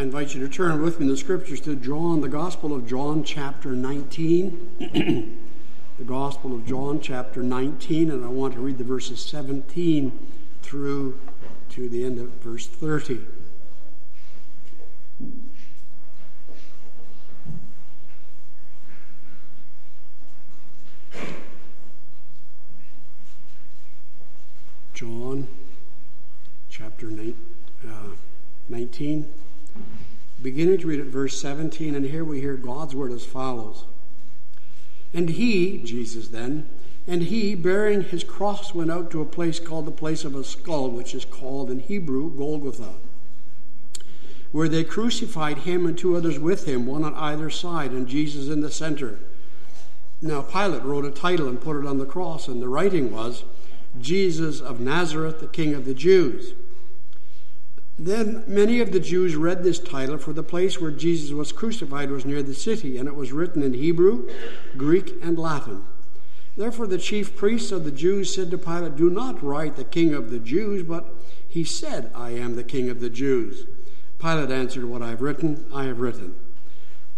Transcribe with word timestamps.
I 0.00 0.02
invite 0.02 0.34
you 0.34 0.40
to 0.40 0.48
turn 0.48 0.80
with 0.80 0.98
me 0.98 1.04
in 1.04 1.12
the 1.12 1.16
scriptures 1.18 1.60
to 1.60 1.76
John, 1.76 2.22
the 2.22 2.28
Gospel 2.30 2.74
of 2.74 2.88
John, 2.88 3.22
chapter 3.22 3.72
19. 3.72 5.36
the 5.98 6.04
Gospel 6.06 6.54
of 6.54 6.66
John, 6.66 7.02
chapter 7.02 7.42
19, 7.42 8.10
and 8.10 8.24
I 8.24 8.28
want 8.28 8.54
to 8.54 8.60
read 8.60 8.78
the 8.78 8.84
verses 8.84 9.20
17 9.20 10.26
through 10.62 11.20
to 11.72 11.86
the 11.90 12.02
end 12.02 12.18
of 12.18 12.30
verse 12.30 12.66
30. 12.66 13.20
John 24.94 25.46
chapter 26.70 27.10
9, 27.10 27.34
uh, 27.86 27.92
19, 28.70 29.30
beginning 30.42 30.78
to 30.78 30.86
read 30.86 31.00
at 31.00 31.06
verse 31.06 31.40
17, 31.40 31.94
and 31.94 32.06
here 32.06 32.24
we 32.24 32.40
hear 32.40 32.56
God's 32.56 32.94
word 32.94 33.12
as 33.12 33.24
follows. 33.24 33.84
And 35.12 35.30
he, 35.30 35.78
Jesus 35.78 36.28
then, 36.28 36.68
and 37.06 37.24
he, 37.24 37.54
bearing 37.54 38.02
his 38.02 38.24
cross, 38.24 38.74
went 38.74 38.90
out 38.90 39.10
to 39.10 39.20
a 39.20 39.26
place 39.26 39.58
called 39.58 39.86
the 39.86 39.90
place 39.90 40.24
of 40.24 40.34
a 40.34 40.44
skull, 40.44 40.90
which 40.90 41.14
is 41.14 41.24
called 41.24 41.70
in 41.70 41.80
Hebrew 41.80 42.30
Golgotha, 42.30 42.94
where 44.52 44.68
they 44.68 44.84
crucified 44.84 45.58
him 45.58 45.86
and 45.86 45.96
two 45.96 46.16
others 46.16 46.38
with 46.38 46.66
him, 46.66 46.86
one 46.86 47.04
on 47.04 47.14
either 47.14 47.50
side, 47.50 47.90
and 47.90 48.06
Jesus 48.06 48.48
in 48.48 48.60
the 48.60 48.70
center. 48.70 49.18
Now 50.22 50.42
Pilate 50.42 50.84
wrote 50.84 51.04
a 51.04 51.10
title 51.10 51.48
and 51.48 51.60
put 51.60 51.78
it 51.78 51.86
on 51.86 51.98
the 51.98 52.06
cross, 52.06 52.46
and 52.46 52.62
the 52.62 52.68
writing 52.68 53.12
was, 53.12 53.44
Jesus 54.00 54.60
of 54.60 54.80
Nazareth, 54.80 55.40
the 55.40 55.46
King 55.46 55.74
of 55.74 55.84
the 55.84 55.94
Jews. 55.94 56.54
Then 58.02 58.44
many 58.46 58.80
of 58.80 58.92
the 58.92 58.98
Jews 58.98 59.36
read 59.36 59.62
this 59.62 59.78
title, 59.78 60.16
for 60.16 60.32
the 60.32 60.42
place 60.42 60.80
where 60.80 60.90
Jesus 60.90 61.32
was 61.32 61.52
crucified 61.52 62.10
was 62.10 62.24
near 62.24 62.42
the 62.42 62.54
city, 62.54 62.96
and 62.96 63.06
it 63.06 63.14
was 63.14 63.30
written 63.30 63.62
in 63.62 63.74
Hebrew, 63.74 64.26
Greek, 64.74 65.12
and 65.20 65.38
Latin. 65.38 65.84
Therefore 66.56 66.86
the 66.86 66.96
chief 66.96 67.36
priests 67.36 67.70
of 67.70 67.84
the 67.84 67.90
Jews 67.90 68.34
said 68.34 68.50
to 68.52 68.58
Pilate, 68.58 68.96
Do 68.96 69.10
not 69.10 69.42
write 69.42 69.76
the 69.76 69.84
King 69.84 70.14
of 70.14 70.30
the 70.30 70.38
Jews, 70.38 70.82
but 70.82 71.14
he 71.46 71.62
said, 71.62 72.10
I 72.14 72.30
am 72.30 72.56
the 72.56 72.64
King 72.64 72.88
of 72.88 73.00
the 73.00 73.10
Jews. 73.10 73.66
Pilate 74.18 74.50
answered, 74.50 74.86
What 74.86 75.02
I 75.02 75.10
have 75.10 75.20
written, 75.20 75.66
I 75.70 75.84
have 75.84 76.00
written. 76.00 76.34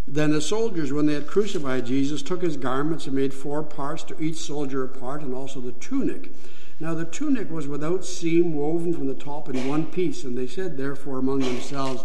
Then 0.09 0.33
the 0.33 0.41
soldiers, 0.41 0.93
when 0.93 1.07
they 1.07 1.15
had 1.15 1.29
crucified 1.29 1.87
Jesus, 1.87 2.23
took 2.23 2.43
his 2.43 2.57
garments 2.57 3.07
and 3.07 3.15
made 3.15 3.33
four 3.33 3.63
parts 3.63 4.03
to 4.05 4.21
each 4.21 4.39
soldier 4.39 4.83
a 4.83 4.89
part, 4.89 5.23
and 5.23 5.33
also 5.33 5.61
the 5.61 5.73
tunic. 5.73 6.33
Now 6.81 6.95
the 6.95 7.05
tunic 7.05 7.51
was 7.51 7.69
without 7.69 8.05
seam, 8.05 8.55
woven 8.55 8.93
from 8.93 9.07
the 9.07 9.15
top 9.15 9.49
in 9.49 9.69
one 9.69 9.87
piece. 9.87 10.25
And 10.25 10.37
they 10.37 10.47
said, 10.47 10.77
therefore, 10.77 11.19
among 11.19 11.41
themselves, 11.41 12.05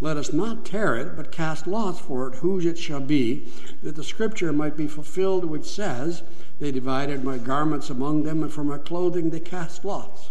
Let 0.00 0.16
us 0.16 0.32
not 0.32 0.64
tear 0.64 0.96
it, 0.96 1.16
but 1.16 1.32
cast 1.32 1.66
lots 1.66 2.00
for 2.00 2.28
it, 2.28 2.36
whose 2.36 2.64
it 2.64 2.78
shall 2.78 3.00
be, 3.00 3.46
that 3.82 3.96
the 3.96 4.04
scripture 4.04 4.52
might 4.52 4.76
be 4.76 4.86
fulfilled, 4.86 5.44
which 5.44 5.64
says, 5.64 6.22
They 6.58 6.72
divided 6.72 7.24
my 7.24 7.38
garments 7.38 7.90
among 7.90 8.24
them, 8.24 8.42
and 8.42 8.52
for 8.52 8.64
my 8.64 8.78
clothing 8.78 9.30
they 9.30 9.40
cast 9.40 9.84
lots. 9.84 10.30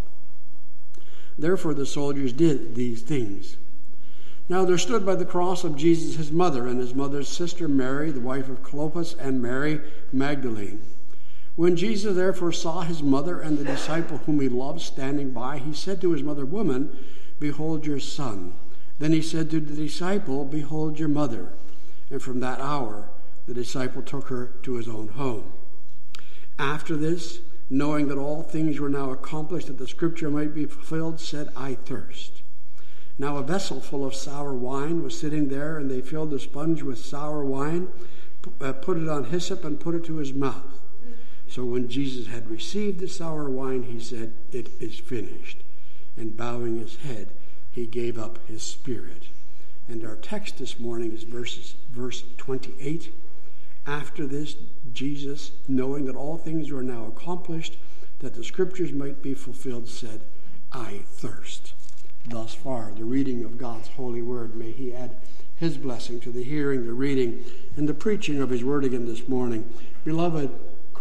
Therefore 1.37 1.73
the 1.73 1.85
soldiers 1.85 2.33
did 2.33 2.75
these 2.75 3.01
things. 3.01 3.57
Now 4.49 4.65
there 4.65 4.77
stood 4.77 5.05
by 5.05 5.15
the 5.15 5.25
cross 5.25 5.63
of 5.63 5.77
Jesus 5.77 6.17
his 6.17 6.31
mother, 6.31 6.67
and 6.67 6.79
his 6.79 6.93
mother's 6.93 7.29
sister 7.29 7.67
Mary, 7.69 8.11
the 8.11 8.19
wife 8.19 8.49
of 8.49 8.63
Clopas, 8.63 9.15
and 9.17 9.41
Mary 9.41 9.79
Magdalene. 10.11 10.81
When 11.61 11.75
Jesus 11.75 12.15
therefore 12.15 12.53
saw 12.53 12.81
his 12.81 13.03
mother 13.03 13.39
and 13.39 13.55
the 13.55 13.63
disciple 13.63 14.17
whom 14.17 14.41
he 14.41 14.49
loved 14.49 14.81
standing 14.81 15.29
by, 15.29 15.59
he 15.59 15.73
said 15.73 16.01
to 16.01 16.11
his 16.11 16.23
mother, 16.23 16.43
Woman, 16.43 16.89
behold 17.39 17.85
your 17.85 17.99
son. 17.99 18.53
Then 18.97 19.11
he 19.11 19.21
said 19.21 19.51
to 19.51 19.59
the 19.59 19.75
disciple, 19.75 20.43
Behold 20.43 20.97
your 20.97 21.07
mother. 21.07 21.53
And 22.09 22.19
from 22.19 22.39
that 22.39 22.59
hour, 22.59 23.09
the 23.45 23.53
disciple 23.53 24.01
took 24.01 24.29
her 24.29 24.53
to 24.63 24.73
his 24.73 24.87
own 24.87 25.09
home. 25.09 25.53
After 26.57 26.95
this, 26.95 27.41
knowing 27.69 28.07
that 28.07 28.17
all 28.17 28.41
things 28.41 28.79
were 28.79 28.89
now 28.89 29.11
accomplished, 29.11 29.67
that 29.67 29.77
the 29.77 29.87
scripture 29.87 30.31
might 30.31 30.55
be 30.55 30.65
fulfilled, 30.65 31.19
said, 31.19 31.49
I 31.55 31.75
thirst. 31.75 32.41
Now 33.19 33.37
a 33.37 33.43
vessel 33.43 33.81
full 33.81 34.03
of 34.03 34.15
sour 34.15 34.55
wine 34.55 35.03
was 35.03 35.15
sitting 35.15 35.49
there, 35.49 35.77
and 35.77 35.91
they 35.91 36.01
filled 36.01 36.31
the 36.31 36.39
sponge 36.39 36.81
with 36.81 36.97
sour 36.97 37.45
wine, 37.45 37.89
uh, 38.59 38.73
put 38.73 38.97
it 38.97 39.07
on 39.07 39.25
hyssop, 39.25 39.63
and 39.63 39.79
put 39.79 39.93
it 39.93 40.03
to 40.05 40.17
his 40.17 40.33
mouth. 40.33 40.80
So 41.51 41.65
when 41.65 41.89
Jesus 41.89 42.27
had 42.27 42.49
received 42.49 43.01
the 43.01 43.09
sour 43.09 43.49
wine, 43.49 43.83
he 43.83 43.99
said, 43.99 44.31
It 44.53 44.69
is 44.79 44.97
finished. 44.97 45.63
And 46.15 46.37
bowing 46.37 46.77
his 46.77 46.95
head, 46.95 47.33
he 47.69 47.85
gave 47.85 48.17
up 48.17 48.39
his 48.47 48.63
spirit. 48.63 49.23
And 49.85 50.05
our 50.05 50.15
text 50.15 50.59
this 50.59 50.79
morning 50.79 51.11
is 51.11 51.23
verses, 51.23 51.75
verse 51.91 52.23
28. 52.37 53.13
After 53.85 54.25
this, 54.25 54.55
Jesus, 54.93 55.51
knowing 55.67 56.05
that 56.05 56.15
all 56.15 56.37
things 56.37 56.71
were 56.71 56.83
now 56.83 57.03
accomplished, 57.05 57.77
that 58.19 58.33
the 58.33 58.45
scriptures 58.45 58.93
might 58.93 59.21
be 59.21 59.33
fulfilled, 59.33 59.89
said, 59.89 60.21
I 60.71 61.01
thirst. 61.05 61.73
Thus 62.25 62.53
far, 62.53 62.93
the 62.95 63.03
reading 63.03 63.43
of 63.43 63.57
God's 63.57 63.89
holy 63.89 64.21
word. 64.21 64.55
May 64.55 64.71
he 64.71 64.93
add 64.93 65.17
his 65.57 65.77
blessing 65.77 66.21
to 66.21 66.31
the 66.31 66.45
hearing, 66.45 66.85
the 66.85 66.93
reading, 66.93 67.43
and 67.75 67.89
the 67.89 67.93
preaching 67.93 68.41
of 68.41 68.51
his 68.51 68.63
word 68.63 68.85
again 68.85 69.05
this 69.05 69.27
morning. 69.27 69.69
Beloved, 70.05 70.49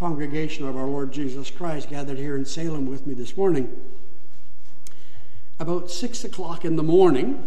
congregation 0.01 0.67
of 0.67 0.79
our 0.79 0.87
Lord 0.87 1.13
Jesus 1.13 1.51
Christ 1.51 1.91
gathered 1.91 2.17
here 2.17 2.35
in 2.35 2.47
Salem 2.47 2.89
with 2.91 3.07
me 3.07 3.13
this 3.13 3.37
morning. 3.37 3.71
About 5.59 5.91
six 5.91 6.25
o'clock 6.25 6.65
in 6.65 6.77
the 6.77 6.83
morning, 6.83 7.47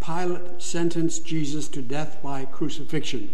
Pilate 0.00 0.60
sentenced 0.60 1.24
Jesus 1.24 1.68
to 1.68 1.80
death 1.80 2.18
by 2.20 2.46
crucifixion. 2.46 3.32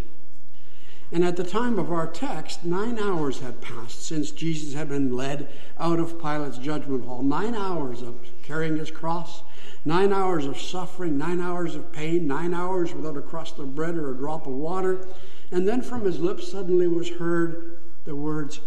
And 1.10 1.25
at 1.25 1.38
the 1.38 1.43
time 1.43 1.78
of 1.78 1.91
our 1.91 2.06
text, 2.06 2.66
nine 2.66 2.99
hours 2.99 3.41
had 3.41 3.62
passed 3.62 4.05
since 4.05 4.31
Jesus 4.31 4.75
had 4.75 4.91
been 4.91 5.16
led 5.16 5.49
out 5.81 5.99
of 5.99 6.21
Pilate's 6.21 6.59
judgment 6.59 7.06
hall. 7.06 7.22
Nine 7.22 7.55
hours 7.55 8.03
of 8.03 8.16
carrying 8.43 8.76
his 8.76 8.91
cross, 8.91 9.43
nine 9.87 10.12
hours 10.12 10.44
of 10.44 10.61
suffering, 10.61 11.16
nine 11.16 11.41
hours 11.41 11.75
of 11.75 11.93
pain, 11.94 12.26
nine 12.26 12.53
hours 12.53 12.93
without 12.93 13.16
a 13.16 13.22
crust 13.22 13.59
of 13.59 13.75
bread 13.75 13.97
or 13.97 14.11
a 14.11 14.15
drop 14.15 14.47
of 14.47 14.53
water. 14.53 15.06
And 15.50 15.66
then 15.66 15.81
from 15.81 16.05
his 16.05 16.21
lips 16.21 16.53
suddenly 16.53 16.87
was 16.87 17.09
heard 17.09 17.78
the 18.04 18.15
words, 18.15 18.60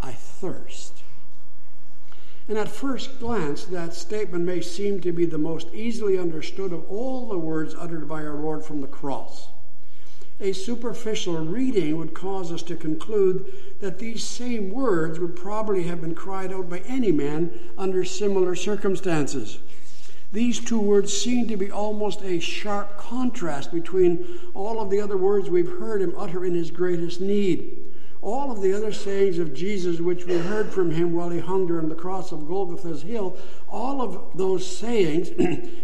I 0.00 0.12
thirst. 0.12 1.02
And 2.48 2.56
at 2.56 2.68
first 2.68 3.18
glance, 3.18 3.64
that 3.64 3.92
statement 3.92 4.44
may 4.44 4.60
seem 4.60 5.00
to 5.00 5.12
be 5.12 5.26
the 5.26 5.38
most 5.38 5.66
easily 5.74 6.16
understood 6.16 6.72
of 6.72 6.88
all 6.88 7.28
the 7.28 7.38
words 7.38 7.74
uttered 7.76 8.08
by 8.08 8.24
our 8.24 8.36
Lord 8.36 8.64
from 8.64 8.80
the 8.80 8.86
cross. 8.86 9.48
A 10.38 10.52
superficial 10.52 11.38
reading 11.38 11.96
would 11.96 12.14
cause 12.14 12.52
us 12.52 12.62
to 12.64 12.76
conclude 12.76 13.52
that 13.80 13.98
these 13.98 14.22
same 14.22 14.70
words 14.70 15.18
would 15.18 15.34
probably 15.34 15.84
have 15.84 16.02
been 16.02 16.14
cried 16.14 16.52
out 16.52 16.70
by 16.70 16.80
any 16.80 17.10
man 17.10 17.50
under 17.76 18.04
similar 18.04 18.54
circumstances. 18.54 19.58
These 20.32 20.60
two 20.60 20.78
words 20.78 21.16
seem 21.16 21.48
to 21.48 21.56
be 21.56 21.70
almost 21.70 22.22
a 22.22 22.38
sharp 22.38 22.98
contrast 22.98 23.72
between 23.72 24.24
all 24.54 24.80
of 24.80 24.90
the 24.90 25.00
other 25.00 25.16
words 25.16 25.48
we've 25.48 25.78
heard 25.78 26.02
him 26.02 26.14
utter 26.16 26.44
in 26.44 26.54
his 26.54 26.70
greatest 26.70 27.20
need 27.20 27.85
all 28.26 28.50
of 28.50 28.60
the 28.60 28.72
other 28.72 28.92
sayings 28.92 29.38
of 29.38 29.54
Jesus, 29.54 30.00
which 30.00 30.26
we 30.26 30.36
heard 30.36 30.72
from 30.72 30.90
him 30.90 31.12
while 31.12 31.30
he 31.30 31.38
hung 31.38 31.70
on 31.70 31.88
the 31.88 31.94
cross 31.94 32.32
of 32.32 32.48
Golgotha's 32.48 33.02
hill, 33.02 33.38
all 33.68 34.02
of 34.02 34.36
those 34.36 34.66
sayings, 34.66 35.30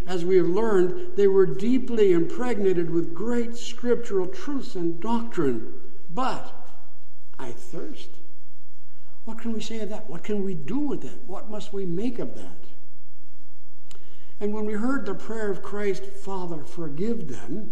as 0.08 0.24
we 0.24 0.38
have 0.38 0.48
learned, 0.48 1.16
they 1.16 1.28
were 1.28 1.46
deeply 1.46 2.10
impregnated 2.10 2.90
with 2.90 3.14
great 3.14 3.56
scriptural 3.56 4.26
truths 4.26 4.74
and 4.74 4.98
doctrine. 4.98 5.72
But 6.10 6.52
I 7.38 7.52
thirst. 7.52 8.10
What 9.24 9.38
can 9.38 9.52
we 9.52 9.60
say 9.60 9.78
of 9.78 9.90
that? 9.90 10.10
What 10.10 10.24
can 10.24 10.44
we 10.44 10.54
do 10.54 10.80
with 10.80 11.02
that? 11.02 11.22
What 11.28 11.48
must 11.48 11.72
we 11.72 11.86
make 11.86 12.18
of 12.18 12.34
that? 12.34 12.64
And 14.40 14.52
when 14.52 14.64
we 14.64 14.72
heard 14.72 15.06
the 15.06 15.14
prayer 15.14 15.48
of 15.48 15.62
Christ, 15.62 16.02
Father, 16.06 16.64
forgive 16.64 17.28
them, 17.28 17.70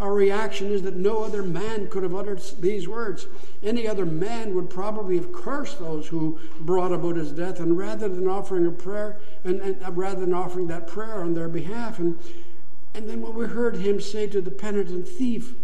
our 0.00 0.14
reaction 0.14 0.70
is 0.70 0.82
that 0.82 0.94
no 0.94 1.24
other 1.24 1.42
man 1.42 1.88
could 1.88 2.04
have 2.04 2.14
uttered 2.14 2.40
these 2.60 2.86
words. 2.86 3.26
Any 3.64 3.88
other 3.88 4.06
man 4.06 4.54
would 4.54 4.70
probably 4.70 5.16
have 5.16 5.32
cursed 5.32 5.80
those 5.80 6.06
who 6.06 6.38
brought 6.60 6.92
about 6.92 7.16
his 7.16 7.32
death, 7.32 7.58
and 7.58 7.76
rather 7.76 8.08
than 8.08 8.28
offering 8.28 8.66
a 8.66 8.70
prayer, 8.70 9.18
and, 9.42 9.60
and 9.60 9.82
uh, 9.84 9.90
rather 9.90 10.20
than 10.20 10.32
offering 10.32 10.68
that 10.68 10.86
prayer 10.86 11.22
on 11.22 11.34
their 11.34 11.48
behalf, 11.48 11.98
and 11.98 12.16
and 12.94 13.08
then 13.08 13.20
when 13.20 13.34
we 13.34 13.46
heard 13.46 13.76
him 13.76 14.00
say 14.00 14.26
to 14.28 14.40
the 14.40 14.52
penitent 14.52 15.08
thief, 15.08 15.54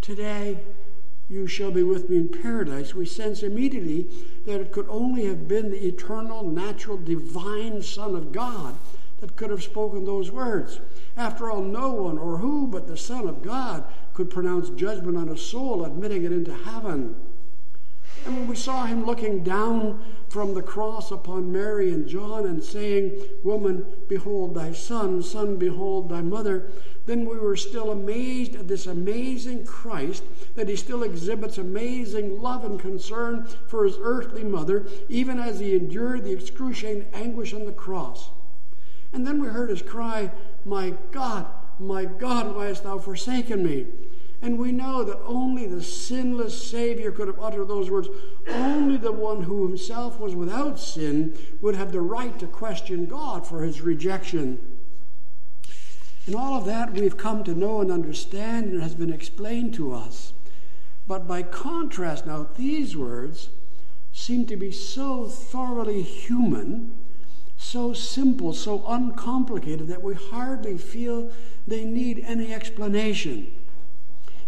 "Today 0.00 0.60
you 1.28 1.48
shall 1.48 1.72
be 1.72 1.82
with 1.82 2.08
me 2.08 2.18
in 2.18 2.28
paradise," 2.28 2.94
we 2.94 3.04
sense 3.04 3.42
immediately 3.42 4.08
that 4.46 4.60
it 4.60 4.70
could 4.70 4.86
only 4.88 5.24
have 5.24 5.48
been 5.48 5.72
the 5.72 5.86
eternal, 5.86 6.44
natural, 6.44 6.96
divine 6.96 7.82
Son 7.82 8.14
of 8.14 8.30
God 8.30 8.76
that 9.22 9.36
could 9.36 9.50
have 9.50 9.62
spoken 9.62 10.04
those 10.04 10.32
words. 10.32 10.80
After 11.16 11.48
all, 11.48 11.62
no 11.62 11.92
one 11.92 12.18
or 12.18 12.38
who 12.38 12.66
but 12.66 12.88
the 12.88 12.96
Son 12.96 13.28
of 13.28 13.40
God 13.40 13.84
could 14.14 14.28
pronounce 14.28 14.68
judgment 14.70 15.16
on 15.16 15.28
a 15.28 15.36
soul, 15.36 15.84
admitting 15.84 16.24
it 16.24 16.32
into 16.32 16.52
heaven. 16.52 17.14
And 18.26 18.36
when 18.36 18.48
we 18.48 18.56
saw 18.56 18.84
him 18.84 19.06
looking 19.06 19.44
down 19.44 20.04
from 20.28 20.54
the 20.54 20.62
cross 20.62 21.12
upon 21.12 21.52
Mary 21.52 21.92
and 21.92 22.08
John 22.08 22.46
and 22.46 22.64
saying, 22.64 23.12
Woman, 23.44 23.86
behold 24.08 24.56
thy 24.56 24.72
son, 24.72 25.22
son, 25.22 25.56
behold 25.56 26.08
thy 26.08 26.20
mother, 26.20 26.72
then 27.06 27.24
we 27.24 27.38
were 27.38 27.56
still 27.56 27.92
amazed 27.92 28.56
at 28.56 28.66
this 28.66 28.86
amazing 28.86 29.64
Christ, 29.66 30.24
that 30.56 30.68
he 30.68 30.74
still 30.74 31.04
exhibits 31.04 31.58
amazing 31.58 32.42
love 32.42 32.64
and 32.64 32.80
concern 32.80 33.46
for 33.68 33.84
his 33.84 33.98
earthly 34.00 34.42
mother, 34.42 34.84
even 35.08 35.38
as 35.38 35.60
he 35.60 35.76
endured 35.76 36.24
the 36.24 36.32
excruciating 36.32 37.06
anguish 37.12 37.54
on 37.54 37.66
the 37.66 37.72
cross. 37.72 38.30
And 39.12 39.26
then 39.26 39.40
we 39.40 39.48
heard 39.48 39.70
his 39.70 39.82
cry, 39.82 40.30
My 40.64 40.94
God, 41.10 41.46
my 41.78 42.04
God, 42.04 42.54
why 42.54 42.66
hast 42.66 42.84
thou 42.84 42.98
forsaken 42.98 43.64
me? 43.64 43.86
And 44.40 44.58
we 44.58 44.72
know 44.72 45.04
that 45.04 45.20
only 45.24 45.68
the 45.68 45.82
sinless 45.82 46.68
Savior 46.68 47.12
could 47.12 47.28
have 47.28 47.40
uttered 47.40 47.68
those 47.68 47.90
words. 47.90 48.08
Only 48.48 48.96
the 48.96 49.12
one 49.12 49.44
who 49.44 49.66
himself 49.66 50.18
was 50.18 50.34
without 50.34 50.80
sin 50.80 51.36
would 51.60 51.76
have 51.76 51.92
the 51.92 52.00
right 52.00 52.36
to 52.40 52.48
question 52.48 53.06
God 53.06 53.46
for 53.46 53.62
his 53.62 53.80
rejection. 53.80 54.58
And 56.26 56.34
all 56.34 56.54
of 56.54 56.64
that 56.66 56.92
we've 56.92 57.16
come 57.16 57.44
to 57.44 57.54
know 57.54 57.80
and 57.80 57.92
understand 57.92 58.72
and 58.72 58.82
has 58.82 58.94
been 58.94 59.12
explained 59.12 59.74
to 59.74 59.92
us. 59.92 60.32
But 61.06 61.26
by 61.28 61.42
contrast, 61.42 62.26
now, 62.26 62.48
these 62.56 62.96
words 62.96 63.50
seem 64.12 64.46
to 64.46 64.56
be 64.56 64.70
so 64.70 65.26
thoroughly 65.26 66.02
human, 66.02 66.96
so 67.62 67.92
simple, 67.92 68.52
so 68.52 68.84
uncomplicated 68.86 69.86
that 69.88 70.02
we 70.02 70.14
hardly 70.14 70.76
feel 70.76 71.30
they 71.66 71.84
need 71.84 72.22
any 72.26 72.52
explanation. 72.52 73.50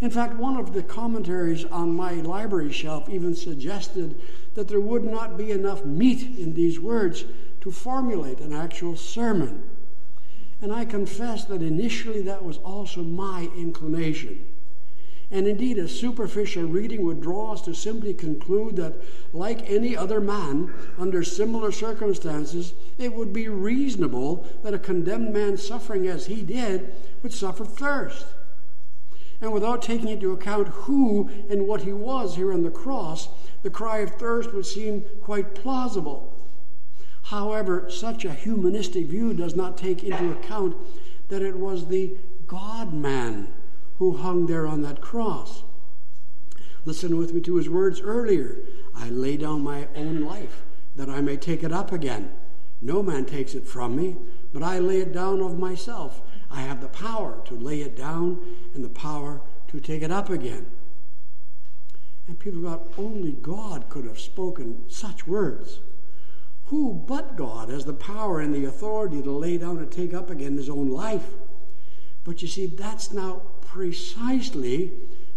In 0.00 0.10
fact, 0.10 0.34
one 0.34 0.56
of 0.56 0.74
the 0.74 0.82
commentaries 0.82 1.64
on 1.64 1.96
my 1.96 2.14
library 2.14 2.72
shelf 2.72 3.08
even 3.08 3.34
suggested 3.34 4.20
that 4.54 4.68
there 4.68 4.80
would 4.80 5.04
not 5.04 5.38
be 5.38 5.52
enough 5.52 5.84
meat 5.84 6.38
in 6.38 6.54
these 6.54 6.80
words 6.80 7.24
to 7.60 7.70
formulate 7.70 8.40
an 8.40 8.52
actual 8.52 8.96
sermon. 8.96 9.62
And 10.60 10.72
I 10.72 10.84
confess 10.84 11.44
that 11.46 11.62
initially 11.62 12.20
that 12.22 12.44
was 12.44 12.58
also 12.58 13.02
my 13.02 13.48
inclination. 13.56 14.44
And 15.34 15.48
indeed, 15.48 15.78
a 15.78 15.88
superficial 15.88 16.62
reading 16.62 17.04
would 17.04 17.20
draw 17.20 17.54
us 17.54 17.62
to 17.62 17.74
simply 17.74 18.14
conclude 18.14 18.76
that, 18.76 18.94
like 19.32 19.68
any 19.68 19.96
other 19.96 20.20
man, 20.20 20.72
under 20.96 21.24
similar 21.24 21.72
circumstances, 21.72 22.72
it 22.98 23.12
would 23.12 23.32
be 23.32 23.48
reasonable 23.48 24.46
that 24.62 24.74
a 24.74 24.78
condemned 24.78 25.32
man 25.34 25.56
suffering 25.56 26.06
as 26.06 26.26
he 26.26 26.42
did 26.42 26.94
would 27.24 27.32
suffer 27.32 27.64
thirst. 27.64 28.26
And 29.40 29.52
without 29.52 29.82
taking 29.82 30.06
into 30.06 30.30
account 30.30 30.68
who 30.68 31.28
and 31.50 31.66
what 31.66 31.82
he 31.82 31.92
was 31.92 32.36
here 32.36 32.52
on 32.52 32.62
the 32.62 32.70
cross, 32.70 33.28
the 33.64 33.70
cry 33.70 33.98
of 33.98 34.14
thirst 34.14 34.52
would 34.52 34.66
seem 34.66 35.04
quite 35.20 35.56
plausible. 35.56 36.32
However, 37.22 37.90
such 37.90 38.24
a 38.24 38.32
humanistic 38.32 39.06
view 39.06 39.34
does 39.34 39.56
not 39.56 39.76
take 39.76 40.04
into 40.04 40.30
account 40.30 40.76
that 41.26 41.42
it 41.42 41.58
was 41.58 41.88
the 41.88 42.16
God 42.46 42.94
man 42.94 43.48
who 43.98 44.16
hung 44.16 44.46
there 44.46 44.66
on 44.66 44.82
that 44.82 45.00
cross. 45.00 45.62
Listen 46.84 47.16
with 47.16 47.32
me 47.32 47.40
to 47.42 47.56
his 47.56 47.68
words 47.68 48.00
earlier 48.00 48.58
I 48.94 49.08
lay 49.08 49.36
down 49.36 49.62
my 49.62 49.88
own 49.96 50.20
life 50.20 50.62
that 50.96 51.08
I 51.08 51.20
may 51.20 51.36
take 51.36 51.62
it 51.62 51.72
up 51.72 51.92
again. 51.92 52.32
No 52.80 53.02
man 53.02 53.24
takes 53.24 53.54
it 53.54 53.66
from 53.66 53.96
me, 53.96 54.16
but 54.52 54.62
I 54.62 54.78
lay 54.78 55.00
it 55.00 55.12
down 55.12 55.40
of 55.40 55.58
myself. 55.58 56.20
I 56.50 56.60
have 56.60 56.80
the 56.80 56.88
power 56.88 57.42
to 57.46 57.54
lay 57.54 57.80
it 57.80 57.96
down 57.96 58.40
and 58.74 58.84
the 58.84 58.90
power 58.90 59.40
to 59.68 59.80
take 59.80 60.02
it 60.02 60.12
up 60.12 60.30
again. 60.30 60.66
And 62.28 62.38
people 62.38 62.62
thought 62.62 62.92
only 62.96 63.32
God 63.32 63.88
could 63.88 64.04
have 64.04 64.20
spoken 64.20 64.84
such 64.88 65.26
words. 65.26 65.80
Who 66.66 66.94
but 66.94 67.36
God 67.36 67.68
has 67.68 67.84
the 67.84 67.92
power 67.92 68.40
and 68.40 68.54
the 68.54 68.64
authority 68.64 69.20
to 69.22 69.30
lay 69.30 69.58
down 69.58 69.78
and 69.78 69.90
take 69.90 70.14
up 70.14 70.30
again 70.30 70.56
his 70.56 70.70
own 70.70 70.88
life? 70.90 71.26
But 72.22 72.40
you 72.40 72.48
see, 72.48 72.66
that's 72.66 73.12
now 73.12 73.42
precisely 73.74 74.92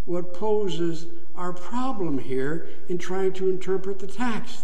what 0.05 0.31
poses 0.31 1.07
our 1.35 1.51
problem 1.51 2.19
here 2.19 2.67
in 2.87 2.95
trying 2.95 3.33
to 3.33 3.49
interpret 3.49 3.97
the 3.97 4.05
text. 4.05 4.63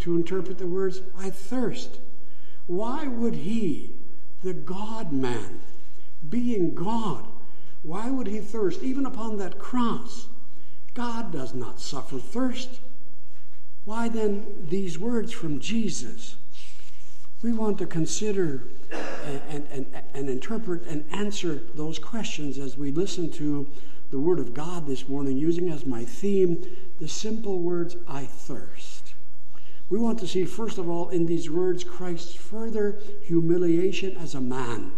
To 0.00 0.14
interpret 0.14 0.58
the 0.58 0.66
words, 0.66 1.00
I 1.18 1.30
thirst. 1.30 2.00
Why 2.66 3.06
would 3.06 3.34
he, 3.34 3.94
the 4.42 4.52
God 4.52 5.10
man, 5.10 5.60
being 6.28 6.74
God, 6.74 7.24
why 7.82 8.10
would 8.10 8.26
he 8.26 8.40
thirst? 8.40 8.82
Even 8.82 9.06
upon 9.06 9.38
that 9.38 9.58
cross, 9.58 10.28
God 10.92 11.32
does 11.32 11.54
not 11.54 11.80
suffer 11.80 12.18
thirst. 12.18 12.80
Why 13.86 14.10
then 14.10 14.66
these 14.68 14.98
words 14.98 15.32
from 15.32 15.60
Jesus? 15.60 16.36
We 17.40 17.52
want 17.52 17.78
to 17.78 17.86
consider 17.86 18.64
and, 18.90 19.66
and, 19.70 19.86
and, 20.14 20.28
interpret 20.28 20.86
and 20.86 21.04
answer 21.12 21.60
those 21.74 21.98
questions 21.98 22.58
as 22.58 22.76
we 22.76 22.90
listen 22.90 23.30
to 23.32 23.68
the 24.10 24.18
Word 24.18 24.38
of 24.38 24.54
God 24.54 24.86
this 24.86 25.08
morning, 25.08 25.36
using 25.36 25.70
as 25.70 25.84
my 25.84 26.04
theme 26.04 26.64
the 26.98 27.08
simple 27.08 27.58
words, 27.58 27.96
I 28.06 28.24
thirst. 28.24 29.14
We 29.90 29.98
want 29.98 30.18
to 30.20 30.26
see, 30.26 30.44
first 30.44 30.78
of 30.78 30.88
all, 30.88 31.10
in 31.10 31.26
these 31.26 31.50
words, 31.50 31.84
Christ's 31.84 32.34
further 32.34 32.98
humiliation 33.24 34.16
as 34.16 34.34
a 34.34 34.40
man. 34.40 34.92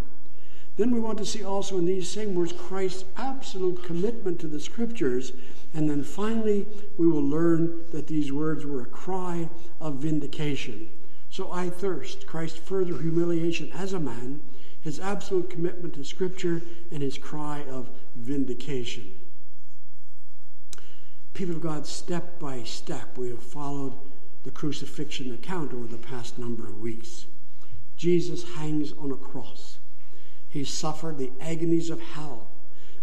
Then 0.77 0.93
we 0.93 1.01
want 1.01 1.19
to 1.19 1.27
see 1.27 1.45
also 1.45 1.79
in 1.79 1.87
these 1.87 2.09
same 2.09 2.35
words 2.35 2.53
Christ's 2.53 3.05
absolute 3.17 3.83
commitment 3.83 4.41
to 4.41 4.47
the 4.47 4.61
Scriptures 4.61 5.33
and 5.73 5.89
then 5.89 6.03
finally, 6.03 6.67
we 6.99 7.07
will 7.07 7.23
learn 7.23 7.85
that 7.93 8.07
these 8.07 8.33
words 8.33 8.65
were 8.67 8.83
a 8.83 8.87
cry 8.87 9.49
of 9.81 9.97
vindication. 9.97 10.91
So 11.31 11.53
I 11.53 11.71
thirst, 11.71 12.27
Christ's 12.27 12.59
further 12.59 12.99
humiliation 12.99 13.71
as 13.73 13.93
a 13.93 14.01
man, 14.01 14.41
his 14.81 14.99
absolute 14.99 15.49
commitment 15.49 15.95
to 15.95 16.05
Scripture, 16.05 16.61
and 16.91 17.03
his 17.03 17.19
cry 17.19 17.63
of 17.71 17.89
vindication. 18.17 19.13
People 21.33 21.57
of 21.57 21.63
God, 21.63 21.87
step 21.87 22.41
by 22.41 22.65
step, 22.65 23.17
we 23.17 23.29
have 23.29 23.43
followed 23.43 23.95
the 24.43 24.51
crucifixion 24.51 25.33
account 25.33 25.73
over 25.73 25.87
the 25.87 25.97
past 25.97 26.39
number 26.39 26.65
of 26.65 26.81
weeks. 26.81 27.27
Jesus 27.97 28.55
hangs 28.55 28.93
on 28.99 29.13
a 29.13 29.17
cross. 29.17 29.79
He 30.49 30.65
suffered 30.65 31.19
the 31.19 31.31
agonies 31.41 31.91
of 31.91 32.01
hell. 32.01 32.49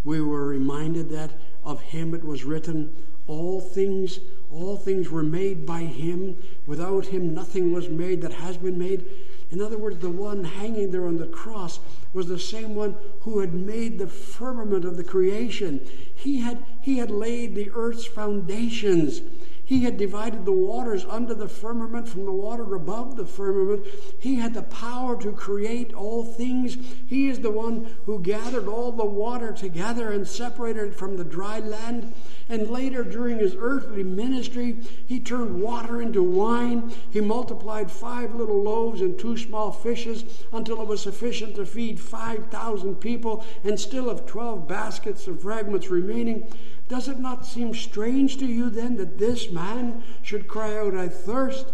We 0.03 0.19
were 0.19 0.47
reminded 0.47 1.09
that 1.09 1.31
of 1.63 1.81
him 1.81 2.13
it 2.13 2.25
was 2.25 2.43
written, 2.43 2.93
all 3.25 3.61
things, 3.61 4.19
all 4.51 4.77
things 4.77 5.09
were 5.09 5.23
made 5.23 5.65
by 5.65 5.81
him. 5.81 6.37
Without 6.65 7.07
him 7.07 7.33
nothing 7.33 7.73
was 7.73 7.89
made 7.89 8.21
that 8.21 8.33
has 8.33 8.57
been 8.57 8.77
made. 8.77 9.05
In 9.49 9.61
other 9.61 9.77
words, 9.77 9.99
the 9.99 10.09
one 10.09 10.43
hanging 10.43 10.91
there 10.91 11.07
on 11.07 11.17
the 11.17 11.27
cross 11.27 11.79
was 12.13 12.27
the 12.27 12.39
same 12.39 12.75
one 12.75 12.95
who 13.21 13.39
had 13.39 13.53
made 13.53 13.97
the 13.97 14.07
firmament 14.07 14.83
of 14.83 14.97
the 14.97 15.03
creation. 15.03 15.81
He 16.15 16.39
had, 16.39 16.65
he 16.81 16.97
had 16.97 17.11
laid 17.11 17.55
the 17.55 17.71
earth's 17.73 18.05
foundations. 18.05 19.21
He 19.63 19.83
had 19.83 19.97
divided 19.97 20.45
the 20.45 20.53
waters 20.53 21.05
under 21.09 21.33
the 21.33 21.49
firmament 21.49 22.07
from 22.07 22.23
the 22.23 22.31
water 22.31 22.73
above 22.73 23.17
the 23.17 23.25
firmament. 23.25 23.85
He 24.17 24.35
had 24.35 24.53
the 24.53 24.63
power 24.63 25.21
to 25.21 25.33
create 25.33 25.93
all 25.93 26.23
things. 26.23 26.77
He 27.05 27.27
is 27.27 27.39
the 27.39 27.51
one 27.51 27.89
who 28.05 28.21
gathered 28.21 28.69
all 28.69 28.93
the 28.93 29.03
water 29.03 29.51
together 29.51 30.09
and 30.09 30.25
separated 30.25 30.87
it 30.87 30.95
from 30.95 31.17
the 31.17 31.25
dry 31.25 31.59
land. 31.59 32.13
And 32.49 32.69
later, 32.69 33.03
during 33.03 33.39
his 33.39 33.55
earthly 33.59 34.03
ministry, 34.03 34.77
he 35.05 35.19
turned 35.19 35.61
water 35.61 36.01
into 36.01 36.23
wine. 36.23 36.93
He 37.11 37.19
multiplied 37.19 37.91
five 37.91 38.33
little 38.33 38.61
loaves 38.61 39.01
and 39.01 39.19
two 39.19 39.35
small 39.37 39.71
fishes 39.71 40.23
until 40.53 40.81
it 40.81 40.87
was 40.87 41.01
sufficient 41.01 41.55
to 41.55 41.65
feed 41.65 41.99
5,000 41.99 42.95
people 42.95 43.43
and 43.63 43.77
still 43.77 44.07
have 44.07 44.25
12 44.25 44.67
baskets 44.67 45.27
of 45.27 45.41
fragments 45.41 45.89
remaining. 45.89 46.49
Does 46.87 47.09
it 47.09 47.19
not 47.19 47.45
seem 47.45 47.73
strange 47.73 48.37
to 48.37 48.45
you 48.45 48.69
then 48.69 48.95
that 48.95 49.17
this 49.17 49.51
man 49.51 50.03
should 50.21 50.47
cry 50.47 50.77
out, 50.77 50.95
I 50.95 51.09
thirst? 51.09 51.65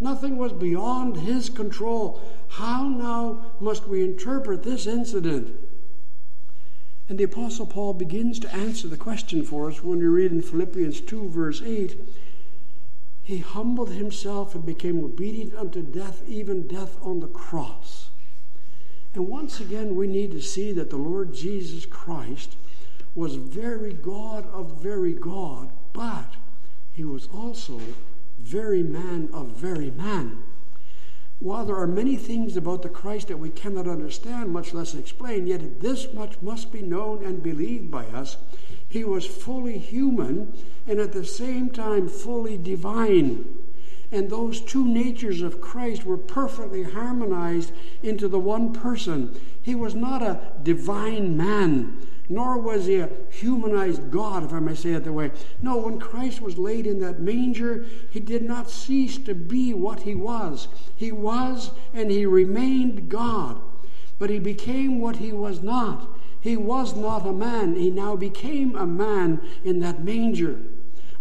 Nothing 0.00 0.38
was 0.38 0.52
beyond 0.52 1.18
his 1.18 1.50
control. 1.50 2.20
How 2.48 2.88
now 2.88 3.52
must 3.60 3.86
we 3.86 4.02
interpret 4.02 4.62
this 4.62 4.86
incident? 4.86 5.56
And 7.08 7.18
the 7.18 7.24
Apostle 7.24 7.66
Paul 7.66 7.94
begins 7.94 8.38
to 8.40 8.54
answer 8.54 8.88
the 8.88 8.96
question 8.96 9.42
for 9.42 9.70
us 9.70 9.82
when 9.82 9.98
we 9.98 10.06
read 10.06 10.32
in 10.32 10.40
Philippians 10.40 11.02
2, 11.02 11.28
verse 11.28 11.60
8. 11.62 11.96
He 13.22 13.38
humbled 13.38 13.90
himself 13.90 14.54
and 14.54 14.64
became 14.64 15.04
obedient 15.04 15.54
unto 15.54 15.82
death, 15.82 16.22
even 16.26 16.66
death 16.66 16.96
on 17.02 17.20
the 17.20 17.26
cross. 17.26 18.08
And 19.14 19.28
once 19.28 19.60
again, 19.60 19.96
we 19.96 20.06
need 20.06 20.32
to 20.32 20.40
see 20.40 20.72
that 20.72 20.90
the 20.90 20.96
Lord 20.96 21.34
Jesus 21.34 21.86
Christ 21.86 22.56
was 23.14 23.36
very 23.36 23.92
God 23.92 24.46
of 24.52 24.82
very 24.82 25.12
God, 25.12 25.70
but 25.92 26.34
he 26.92 27.04
was 27.04 27.28
also 27.32 27.80
very 28.38 28.82
man 28.82 29.28
of 29.32 29.48
very 29.48 29.90
man. 29.90 30.42
While 31.44 31.66
there 31.66 31.76
are 31.76 31.86
many 31.86 32.16
things 32.16 32.56
about 32.56 32.80
the 32.80 32.88
Christ 32.88 33.28
that 33.28 33.38
we 33.38 33.50
cannot 33.50 33.86
understand, 33.86 34.48
much 34.48 34.72
less 34.72 34.94
explain, 34.94 35.46
yet 35.46 35.82
this 35.82 36.10
much 36.14 36.40
must 36.40 36.72
be 36.72 36.80
known 36.80 37.22
and 37.22 37.42
believed 37.42 37.90
by 37.90 38.06
us. 38.06 38.38
He 38.88 39.04
was 39.04 39.26
fully 39.26 39.76
human 39.76 40.54
and 40.86 40.98
at 40.98 41.12
the 41.12 41.26
same 41.26 41.68
time 41.68 42.08
fully 42.08 42.56
divine. 42.56 43.44
And 44.10 44.30
those 44.30 44.58
two 44.62 44.88
natures 44.88 45.42
of 45.42 45.60
Christ 45.60 46.06
were 46.06 46.16
perfectly 46.16 46.82
harmonized 46.82 47.72
into 48.02 48.26
the 48.26 48.40
one 48.40 48.72
person. 48.72 49.38
He 49.60 49.74
was 49.74 49.94
not 49.94 50.22
a 50.22 50.40
divine 50.62 51.36
man, 51.36 52.06
nor 52.28 52.58
was 52.58 52.86
he 52.86 52.96
a 52.96 53.10
humanized 53.30 54.10
God, 54.10 54.44
if 54.44 54.52
I 54.52 54.60
may 54.60 54.74
say 54.74 54.92
it 54.92 55.04
that 55.04 55.12
way. 55.12 55.30
No, 55.60 55.76
when 55.76 55.98
Christ 55.98 56.40
was 56.40 56.56
laid 56.56 56.86
in 56.86 57.00
that 57.00 57.20
manger, 57.20 57.84
he 58.10 58.20
did 58.20 58.42
not 58.42 58.70
cease 58.70 59.18
to 59.18 59.34
be 59.34 59.74
what 59.74 60.00
he 60.00 60.14
was. 60.14 60.68
He 60.96 61.12
was 61.12 61.70
and 61.92 62.10
he 62.10 62.24
remained 62.24 63.08
God, 63.10 63.60
but 64.18 64.30
he 64.30 64.38
became 64.38 65.00
what 65.00 65.16
he 65.16 65.32
was 65.32 65.62
not. 65.62 66.08
He 66.40 66.56
was 66.56 66.94
not 66.94 67.26
a 67.26 67.32
man, 67.32 67.76
he 67.76 67.90
now 67.90 68.16
became 68.16 68.76
a 68.76 68.86
man 68.86 69.40
in 69.64 69.80
that 69.80 70.04
manger. 70.04 70.60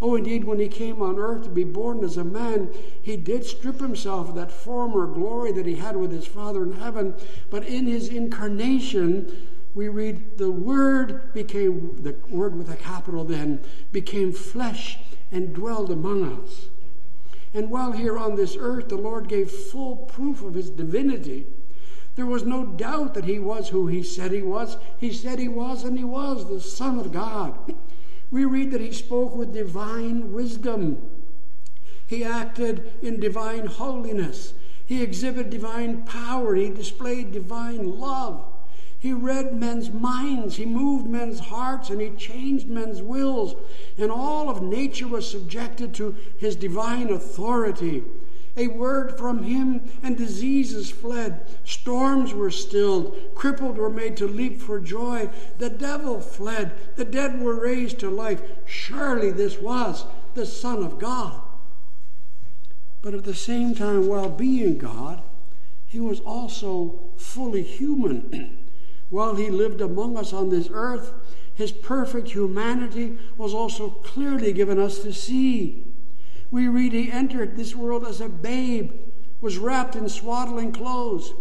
Oh, 0.01 0.15
indeed, 0.17 0.43
when 0.43 0.59
he 0.59 0.67
came 0.67 1.01
on 1.01 1.17
earth 1.17 1.43
to 1.43 1.49
be 1.49 1.63
born 1.63 2.03
as 2.03 2.17
a 2.17 2.25
man, 2.25 2.69
he 3.01 3.15
did 3.15 3.45
strip 3.45 3.79
himself 3.79 4.27
of 4.27 4.35
that 4.35 4.51
former 4.51 5.07
glory 5.07 5.53
that 5.53 5.65
he 5.65 5.75
had 5.75 5.95
with 5.95 6.11
his 6.11 6.27
Father 6.27 6.63
in 6.63 6.73
heaven. 6.73 7.15
But 7.49 7.65
in 7.65 7.87
his 7.87 8.09
incarnation, 8.09 9.52
we 9.75 9.89
read, 9.89 10.37
the 10.37 10.51
Word 10.51 11.33
became, 11.33 12.03
the 12.03 12.15
Word 12.29 12.55
with 12.55 12.69
a 12.69 12.75
capital 12.75 13.23
then, 13.23 13.61
became 13.91 14.31
flesh 14.31 14.99
and 15.31 15.53
dwelled 15.53 15.91
among 15.91 16.41
us. 16.43 16.67
And 17.53 17.69
while 17.69 17.91
here 17.91 18.17
on 18.17 18.35
this 18.35 18.55
earth, 18.59 18.89
the 18.89 18.97
Lord 18.97 19.27
gave 19.27 19.49
full 19.49 19.95
proof 19.95 20.43
of 20.43 20.53
his 20.53 20.69
divinity. 20.69 21.47
There 22.15 22.25
was 22.25 22.43
no 22.43 22.65
doubt 22.65 23.15
that 23.15 23.25
he 23.25 23.39
was 23.39 23.69
who 23.69 23.87
he 23.87 24.03
said 24.03 24.31
he 24.31 24.41
was. 24.41 24.77
He 24.97 25.11
said 25.11 25.39
he 25.39 25.47
was, 25.47 25.83
and 25.83 25.97
he 25.97 26.03
was 26.03 26.47
the 26.47 26.61
Son 26.61 26.99
of 26.99 27.11
God. 27.11 27.73
We 28.29 28.45
read 28.45 28.71
that 28.71 28.81
he 28.81 28.91
spoke 28.91 29.35
with 29.35 29.53
divine 29.53 30.33
wisdom. 30.33 31.09
He 32.05 32.23
acted 32.23 32.93
in 33.01 33.19
divine 33.19 33.65
holiness. 33.65 34.53
He 34.85 35.01
exhibited 35.01 35.49
divine 35.49 36.03
power. 36.03 36.53
He 36.53 36.69
displayed 36.69 37.31
divine 37.31 37.99
love. 37.99 38.52
He 39.03 39.11
read 39.11 39.59
men's 39.59 39.91
minds. 39.91 40.55
He 40.55 40.65
moved 40.65 41.07
men's 41.07 41.41
hearts 41.41 41.89
and 41.89 41.99
he 41.99 42.11
changed 42.11 42.69
men's 42.69 43.01
wills. 43.01 43.53
And 43.97 44.09
all 44.09 44.49
of 44.49 44.61
nature 44.61 45.09
was 45.09 45.29
subjected 45.29 45.93
to 45.95 46.15
his 46.37 46.55
divine 46.55 47.11
authority. 47.11 48.05
A 48.55 48.67
word 48.67 49.17
from 49.17 49.43
him, 49.43 49.91
and 50.03 50.15
diseases 50.15 50.89
fled. 50.89 51.45
Storms 51.65 52.33
were 52.33 52.49
stilled. 52.49 53.19
Crippled 53.35 53.75
were 53.75 53.89
made 53.89 54.15
to 54.15 54.25
leap 54.25 54.61
for 54.61 54.79
joy. 54.79 55.29
The 55.57 55.69
devil 55.69 56.21
fled. 56.21 56.71
The 56.95 57.03
dead 57.03 57.41
were 57.41 57.59
raised 57.59 57.99
to 57.99 58.09
life. 58.09 58.41
Surely 58.65 59.31
this 59.31 59.59
was 59.59 60.05
the 60.33 60.45
Son 60.45 60.81
of 60.81 60.97
God. 60.97 61.41
But 63.01 63.13
at 63.13 63.25
the 63.25 63.35
same 63.35 63.75
time, 63.75 64.07
while 64.07 64.29
being 64.29 64.77
God, 64.77 65.21
he 65.85 65.99
was 65.99 66.21
also 66.21 67.01
fully 67.17 67.63
human. 67.63 68.59
while 69.09 69.35
he 69.35 69.49
lived 69.49 69.81
among 69.81 70.17
us 70.17 70.33
on 70.33 70.49
this 70.49 70.69
earth, 70.71 71.13
his 71.55 71.71
perfect 71.71 72.31
humanity 72.31 73.17
was 73.37 73.53
also 73.53 73.89
clearly 73.89 74.53
given 74.53 74.79
us 74.79 74.99
to 74.99 75.13
see. 75.13 75.85
We 76.49 76.67
read 76.67 76.93
he 76.93 77.11
entered 77.11 77.55
this 77.55 77.75
world 77.75 78.05
as 78.07 78.21
a 78.21 78.29
babe, 78.29 78.91
was 79.41 79.57
wrapped 79.57 79.95
in 79.95 80.09
swaddling 80.09 80.71
clothes. 80.71 81.33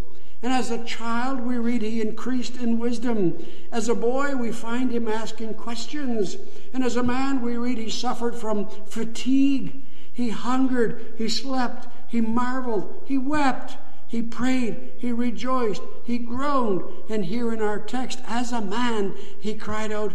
And 0.42 0.52
as 0.52 0.70
a 0.70 0.84
child, 0.84 1.40
we 1.40 1.56
read 1.56 1.82
he 1.82 2.00
increased 2.00 2.56
in 2.56 2.80
wisdom. 2.80 3.38
As 3.70 3.88
a 3.88 3.94
boy, 3.94 4.34
we 4.34 4.50
find 4.50 4.90
him 4.90 5.06
asking 5.06 5.54
questions. 5.54 6.36
And 6.74 6.82
as 6.82 6.96
a 6.96 7.02
man, 7.02 7.42
we 7.42 7.56
read 7.56 7.78
he 7.78 7.88
suffered 7.88 8.34
from 8.34 8.68
fatigue. 8.86 9.82
He 10.12 10.30
hungered, 10.30 11.14
he 11.16 11.28
slept, 11.28 11.86
he 12.08 12.20
marveled, 12.20 13.02
he 13.06 13.16
wept, 13.16 13.76
he 14.12 14.20
prayed, 14.20 14.92
he 14.98 15.10
rejoiced, 15.10 15.80
he 16.04 16.18
groaned. 16.18 16.82
And 17.08 17.24
here 17.24 17.50
in 17.50 17.62
our 17.62 17.78
text, 17.78 18.20
as 18.26 18.52
a 18.52 18.60
man, 18.60 19.14
he 19.40 19.54
cried 19.54 19.90
out, 19.90 20.14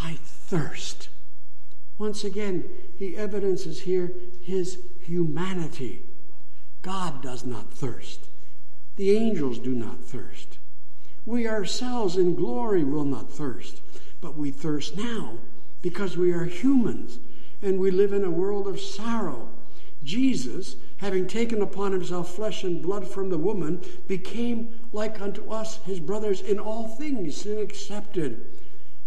I 0.00 0.16
thirst. 0.22 1.08
Once 1.98 2.22
again, 2.22 2.62
he 2.96 3.16
evidences 3.16 3.80
here 3.80 4.12
his 4.42 4.78
humanity. 5.00 6.02
God 6.82 7.20
does 7.20 7.44
not 7.44 7.74
thirst. 7.74 8.28
The 8.94 9.10
angels 9.10 9.58
do 9.58 9.72
not 9.72 10.04
thirst. 10.04 10.58
We 11.26 11.48
ourselves 11.48 12.16
in 12.16 12.36
glory 12.36 12.84
will 12.84 13.04
not 13.04 13.28
thirst, 13.28 13.80
but 14.20 14.36
we 14.36 14.52
thirst 14.52 14.96
now 14.96 15.38
because 15.82 16.16
we 16.16 16.30
are 16.30 16.44
humans 16.44 17.18
and 17.60 17.80
we 17.80 17.90
live 17.90 18.12
in 18.12 18.22
a 18.22 18.30
world 18.30 18.68
of 18.68 18.78
sorrow. 18.78 19.48
Jesus, 20.04 20.76
having 21.02 21.26
taken 21.26 21.60
upon 21.60 21.90
himself 21.90 22.32
flesh 22.32 22.62
and 22.62 22.80
blood 22.80 23.06
from 23.06 23.28
the 23.28 23.36
woman, 23.36 23.82
became 24.06 24.72
like 24.92 25.20
unto 25.20 25.50
us, 25.50 25.78
his 25.84 25.98
brothers, 25.98 26.40
in 26.40 26.60
all 26.60 26.86
things, 26.86 27.38
sin 27.38 27.58
accepted. 27.58 28.46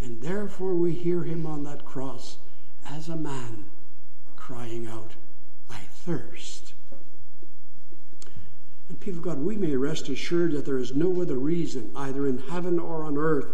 And 0.02 0.22
therefore 0.22 0.75
we 0.75 0.92
hear 0.92 1.24
him 1.24 1.48
on 1.48 1.64
that 1.64 1.86
cross 1.86 2.38
as 2.86 3.08
a 3.08 3.16
man 3.16 3.64
crying 4.36 4.86
out, 4.86 5.14
I 5.70 5.80
thirst. 5.90 6.74
And 8.90 9.00
people 9.00 9.20
of 9.20 9.24
God, 9.24 9.40
we 9.40 9.56
may 9.56 9.78
rest 9.78 10.10
assured 10.10 10.52
that 10.52 10.66
there 10.66 10.78
is 10.78 10.94
no 10.94 11.22
other 11.22 11.38
reason, 11.38 11.92
either 11.96 12.28
in 12.28 12.40
heaven 12.40 12.78
or 12.78 13.06
on 13.06 13.18
earth, 13.18 13.48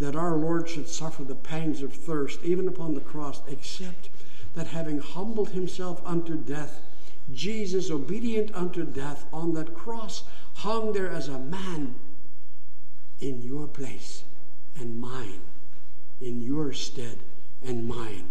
that 0.00 0.14
our 0.14 0.36
Lord 0.36 0.68
should 0.68 0.86
suffer 0.86 1.24
the 1.24 1.34
pangs 1.34 1.80
of 1.80 1.94
thirst, 1.94 2.44
even 2.44 2.68
upon 2.68 2.92
the 2.94 3.00
cross, 3.00 3.40
except 3.48 4.10
that 4.54 4.66
having 4.66 4.98
humbled 4.98 5.48
himself 5.50 6.02
unto 6.04 6.36
death, 6.36 6.82
Jesus, 7.32 7.90
obedient 7.90 8.54
unto 8.54 8.84
death, 8.84 9.24
on 9.32 9.54
that 9.54 9.74
cross, 9.74 10.24
hung 10.54 10.92
there 10.92 11.10
as 11.10 11.28
a 11.28 11.38
man 11.38 11.96
in 13.20 13.42
your 13.42 13.66
place 13.66 14.24
and 14.76 15.00
mine, 15.00 15.40
in 16.20 16.42
your 16.42 16.72
stead 16.72 17.18
and 17.64 17.88
mine. 17.88 18.28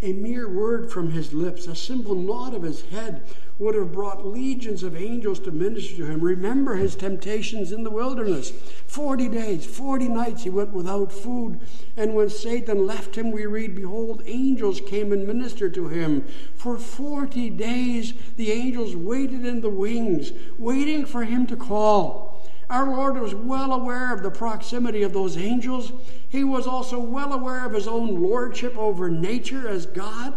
A 0.00 0.12
mere 0.12 0.48
word 0.48 0.90
from 0.90 1.10
his 1.10 1.32
lips, 1.32 1.66
a 1.66 1.76
simple 1.76 2.14
nod 2.14 2.54
of 2.54 2.62
his 2.62 2.82
head, 2.86 3.22
would 3.58 3.74
have 3.74 3.92
brought 3.92 4.26
legions 4.26 4.82
of 4.82 4.96
angels 4.96 5.38
to 5.40 5.50
minister 5.50 5.96
to 5.96 6.06
him. 6.06 6.20
Remember 6.20 6.74
his 6.74 6.96
temptations 6.96 7.70
in 7.70 7.84
the 7.84 7.90
wilderness. 7.90 8.50
Forty 8.86 9.28
days, 9.28 9.64
forty 9.64 10.08
nights 10.08 10.42
he 10.42 10.50
went 10.50 10.72
without 10.72 11.12
food. 11.12 11.60
And 11.96 12.14
when 12.14 12.30
Satan 12.30 12.86
left 12.86 13.16
him, 13.16 13.30
we 13.30 13.46
read, 13.46 13.74
Behold, 13.74 14.22
angels 14.26 14.80
came 14.80 15.12
and 15.12 15.26
ministered 15.26 15.74
to 15.74 15.88
him. 15.88 16.26
For 16.56 16.78
forty 16.78 17.50
days 17.50 18.14
the 18.36 18.50
angels 18.50 18.96
waited 18.96 19.44
in 19.44 19.60
the 19.60 19.70
wings, 19.70 20.32
waiting 20.58 21.04
for 21.04 21.24
him 21.24 21.46
to 21.46 21.56
call. 21.56 22.32
Our 22.70 22.90
Lord 22.90 23.18
was 23.18 23.34
well 23.34 23.72
aware 23.74 24.14
of 24.14 24.22
the 24.22 24.30
proximity 24.30 25.02
of 25.02 25.12
those 25.12 25.36
angels. 25.36 25.92
He 26.30 26.42
was 26.42 26.66
also 26.66 26.98
well 26.98 27.34
aware 27.34 27.66
of 27.66 27.74
his 27.74 27.86
own 27.86 28.22
lordship 28.22 28.76
over 28.78 29.10
nature 29.10 29.68
as 29.68 29.84
God. 29.84 30.34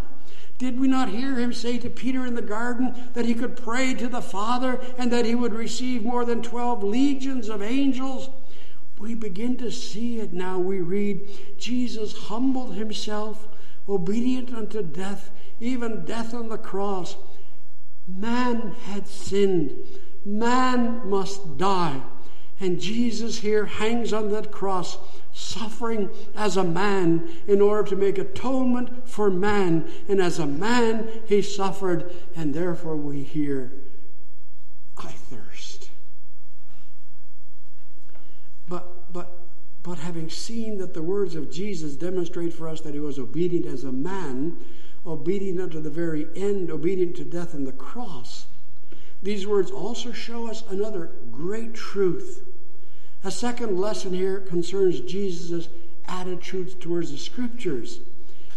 Did 0.57 0.79
we 0.79 0.87
not 0.87 1.09
hear 1.09 1.35
him 1.35 1.51
say 1.51 1.77
to 1.79 1.89
Peter 1.89 2.25
in 2.25 2.35
the 2.35 2.41
garden 2.41 2.95
that 3.13 3.25
he 3.25 3.33
could 3.33 3.57
pray 3.57 3.93
to 3.95 4.07
the 4.07 4.21
Father 4.21 4.79
and 4.97 5.11
that 5.11 5.25
he 5.25 5.35
would 5.35 5.53
receive 5.53 6.03
more 6.03 6.23
than 6.23 6.41
12 6.41 6.83
legions 6.83 7.49
of 7.49 7.61
angels? 7.61 8.29
We 8.97 9.15
begin 9.15 9.57
to 9.57 9.69
see 9.71 10.19
it 10.19 10.31
now. 10.31 10.57
We 10.57 10.79
read, 10.79 11.57
Jesus 11.57 12.13
humbled 12.13 12.75
himself, 12.75 13.49
obedient 13.89 14.53
unto 14.53 14.81
death, 14.81 15.31
even 15.59 16.05
death 16.05 16.33
on 16.33 16.47
the 16.47 16.57
cross. 16.57 17.17
Man 18.07 18.75
had 18.85 19.07
sinned, 19.07 19.73
man 20.23 21.09
must 21.09 21.57
die. 21.57 22.01
And 22.59 22.79
Jesus 22.79 23.39
here 23.39 23.65
hangs 23.65 24.13
on 24.13 24.29
that 24.29 24.51
cross, 24.51 24.97
suffering 25.35 26.09
as 26.33 26.55
a 26.55 26.63
man 26.63 27.29
in 27.45 27.59
order 27.59 27.89
to 27.89 27.95
make 27.95 28.17
atonement 28.17 29.07
for 29.07 29.29
man. 29.29 29.85
And 30.07 30.21
as 30.21 30.39
a 30.39 30.45
man, 30.45 31.09
he 31.27 31.41
suffered, 31.41 32.11
and 32.35 32.53
therefore 32.53 32.95
we 32.95 33.21
hear, 33.21 33.73
I 34.97 35.11
thirst. 35.11 35.89
But, 38.69 39.11
but, 39.11 39.37
but 39.83 39.99
having 39.99 40.29
seen 40.29 40.77
that 40.77 40.93
the 40.93 41.03
words 41.03 41.35
of 41.35 41.51
Jesus 41.51 41.97
demonstrate 41.97 42.53
for 42.53 42.69
us 42.69 42.79
that 42.81 42.93
he 42.93 43.01
was 43.01 43.19
obedient 43.19 43.65
as 43.65 43.83
a 43.83 43.91
man, 43.91 44.57
obedient 45.05 45.59
unto 45.59 45.81
the 45.81 45.89
very 45.89 46.27
end, 46.37 46.71
obedient 46.71 47.17
to 47.17 47.25
death 47.25 47.53
on 47.53 47.65
the 47.65 47.73
cross, 47.73 48.45
these 49.21 49.45
words 49.45 49.69
also 49.69 50.13
show 50.13 50.47
us 50.47 50.63
another 50.69 51.11
great 51.29 51.73
truth. 51.73 52.47
A 53.25 53.31
second 53.31 53.79
lesson 53.79 54.13
here 54.13 54.39
concerns 54.39 54.99
Jesus' 54.99 55.67
attitudes 56.07 56.75
towards 56.75 57.11
the 57.11 57.17
scriptures 57.17 58.01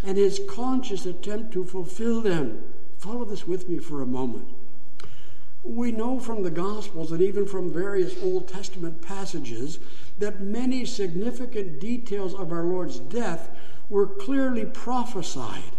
and 0.05 0.19
his 0.19 0.43
conscious 0.47 1.07
attempt 1.07 1.55
to 1.55 1.65
fulfill 1.65 2.21
them. 2.21 2.63
Follow 2.99 3.25
this 3.25 3.47
with 3.47 3.67
me 3.67 3.79
for 3.79 4.03
a 4.03 4.07
moment. 4.07 4.47
We 5.63 5.91
know 5.91 6.21
from 6.21 6.43
the 6.43 6.51
Gospels 6.51 7.13
and 7.13 7.23
even 7.23 7.47
from 7.47 7.73
various 7.73 8.23
Old 8.23 8.47
Testament 8.47 9.01
passages 9.01 9.79
that 10.19 10.43
many 10.43 10.85
significant 10.85 11.81
details 11.81 12.35
of 12.35 12.53
our 12.53 12.65
Lord's 12.65 12.99
death 12.99 13.49
were 13.89 14.07
clearly 14.07 14.67
prophesied. 14.67 15.73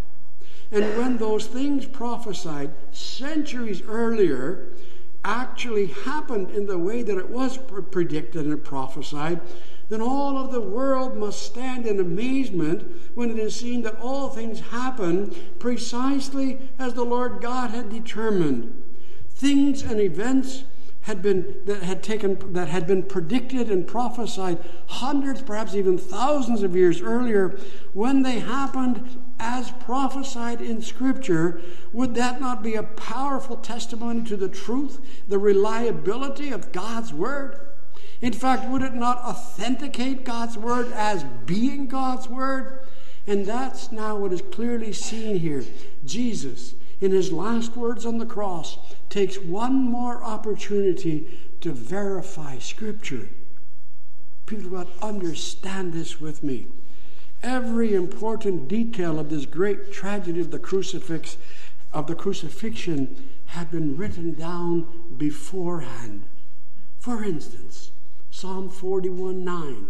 And 0.72 0.98
when 0.98 1.17
those 1.17 1.46
things 1.46 1.86
prophesied 1.86 2.72
centuries 2.91 3.84
earlier 3.84 4.69
actually 5.24 5.88
happened 5.88 6.52
in 6.52 6.66
the 6.66 6.78
way 6.78 7.04
that 7.04 7.18
it 7.18 7.30
was 7.30 7.58
predicted 7.58 8.46
and 8.46 8.64
prophesied, 8.64 9.42
then 9.90 10.02
all 10.02 10.38
of 10.38 10.52
the 10.52 10.62
world 10.62 11.18
must 11.18 11.42
stand 11.42 11.86
in 11.86 12.00
amazement 12.00 12.86
when 13.16 13.32
it 13.32 13.40
is 13.40 13.56
seen 13.56 13.82
that 13.82 14.00
all 14.00 14.30
things 14.30 14.60
happen 14.60 15.34
precisely 15.58 16.60
as 16.78 16.94
the 16.94 17.04
Lord 17.04 17.42
God 17.42 17.72
had 17.72 17.90
determined. 17.90 18.84
Things 19.30 19.82
and 19.82 20.00
events 20.00 20.64
had 21.02 21.22
been 21.22 21.62
that 21.66 21.82
had 21.82 22.04
taken 22.04 22.54
that 22.54 22.68
had 22.68 22.86
been 22.86 23.02
predicted 23.02 23.72
and 23.72 23.88
prophesied 23.88 24.60
hundreds 24.88 25.42
perhaps 25.42 25.74
even 25.74 25.98
thousands 25.98 26.62
of 26.62 26.76
years 26.76 27.02
earlier 27.02 27.58
when 27.94 28.22
they 28.22 28.40
happened 28.40 29.20
as 29.39 29.72
prophesied 29.72 30.62
in 30.62 30.81
scripture 30.81 31.62
would 31.93 32.13
that 32.15 32.41
not 32.41 32.62
be 32.62 32.75
a 32.75 32.84
powerful 32.84 33.58
testimony 33.58 34.24
to 34.24 34.38
the 34.38 34.50
truth 34.50 35.00
the 35.27 35.39
reliability 35.39 36.51
of 36.51 36.72
God's 36.72 37.13
word 37.13 37.60
in 38.22 38.34
fact, 38.34 38.67
would 38.69 38.81
it 38.81 38.93
not 38.93 39.19
authenticate 39.19 40.25
God's 40.25 40.58
word 40.58 40.91
as 40.93 41.24
being 41.46 41.88
God's 41.88 42.27
word? 42.27 42.86
And 43.25 43.46
that's 43.46 43.91
now 43.91 44.17
what 44.17 44.34
is 44.34 44.41
clearly 44.41 44.91
seen 44.91 45.39
here. 45.39 45.63
Jesus, 46.03 46.75
in 47.00 47.12
his 47.12 47.31
last 47.31 47.77
words 47.77 48.05
on 48.05 48.17
the 48.17 48.25
cross, 48.25 48.77
takes 49.10 49.38
one 49.38 49.75
more 49.75 50.22
opportunity 50.24 51.39
to 51.62 51.72
verify 51.72 52.58
Scripture. 52.58 53.29
People 54.46 54.86
understand 55.01 55.93
this 55.93 56.19
with 56.19 56.43
me. 56.43 56.67
Every 57.41 57.93
important 57.93 58.67
detail 58.67 59.17
of 59.17 59.29
this 59.29 59.46
great 59.46 59.93
tragedy 59.93 60.41
of 60.41 60.51
the 60.51 60.60
crucifix, 60.60 61.38
of 61.93 62.08
the 62.08 62.15
crucifixion, 62.15 63.29
had 63.48 63.72
been 63.72 63.96
written 63.96 64.34
down 64.34 65.15
beforehand. 65.17 66.24
For 67.00 67.24
instance, 67.24 67.91
Psalm 68.29 68.69
41 68.69 69.43
9. 69.43 69.88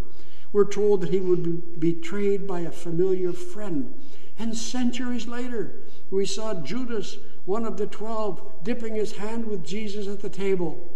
We're 0.52 0.66
told 0.66 1.02
that 1.02 1.10
he 1.10 1.20
would 1.20 1.44
be 1.80 1.94
betrayed 1.94 2.48
by 2.48 2.62
a 2.62 2.72
familiar 2.72 3.34
friend. 3.34 3.94
And 4.38 4.56
centuries 4.56 5.28
later, 5.28 5.82
we 6.10 6.26
saw 6.26 6.54
Judas, 6.54 7.18
one 7.46 7.66
of 7.66 7.78
the 7.78 7.88
twelve, 7.88 8.64
dipping 8.64 8.96
his 8.96 9.18
hand 9.18 9.46
with 9.46 9.66
Jesus 9.66 10.08
at 10.08 10.22
the 10.22 10.30
table. 10.30 10.90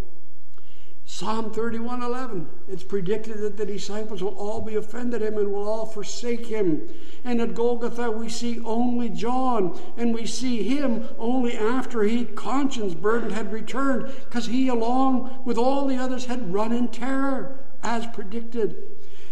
Psalm 1.16 1.52
31:11 1.52 2.48
it's 2.68 2.82
predicted 2.82 3.38
that 3.38 3.56
the 3.56 3.68
disciples 3.68 4.24
will 4.24 4.34
all 4.34 4.62
be 4.62 4.74
offended 4.74 5.22
him 5.22 5.38
and 5.38 5.54
will 5.54 5.70
all 5.70 5.86
forsake 5.86 6.48
him. 6.48 6.90
And 7.24 7.40
at 7.40 7.54
Golgotha 7.54 8.10
we 8.10 8.30
see 8.30 8.60
only 8.66 9.10
John 9.10 9.80
and 9.96 10.16
we 10.16 10.26
see 10.26 10.64
him 10.64 11.08
only 11.20 11.56
after 11.56 12.02
he 12.02 12.26
conscience 12.26 12.96
burdened 12.96 13.34
had 13.34 13.54
returned 13.54 14.12
because 14.26 14.48
he 14.48 14.68
along 14.68 15.44
with 15.46 15.56
all 15.56 15.86
the 15.86 15.98
others 15.98 16.26
had 16.26 16.52
run 16.52 16.72
in 16.72 16.88
terror 16.88 17.60
as 17.84 18.08
predicted. 18.08 18.76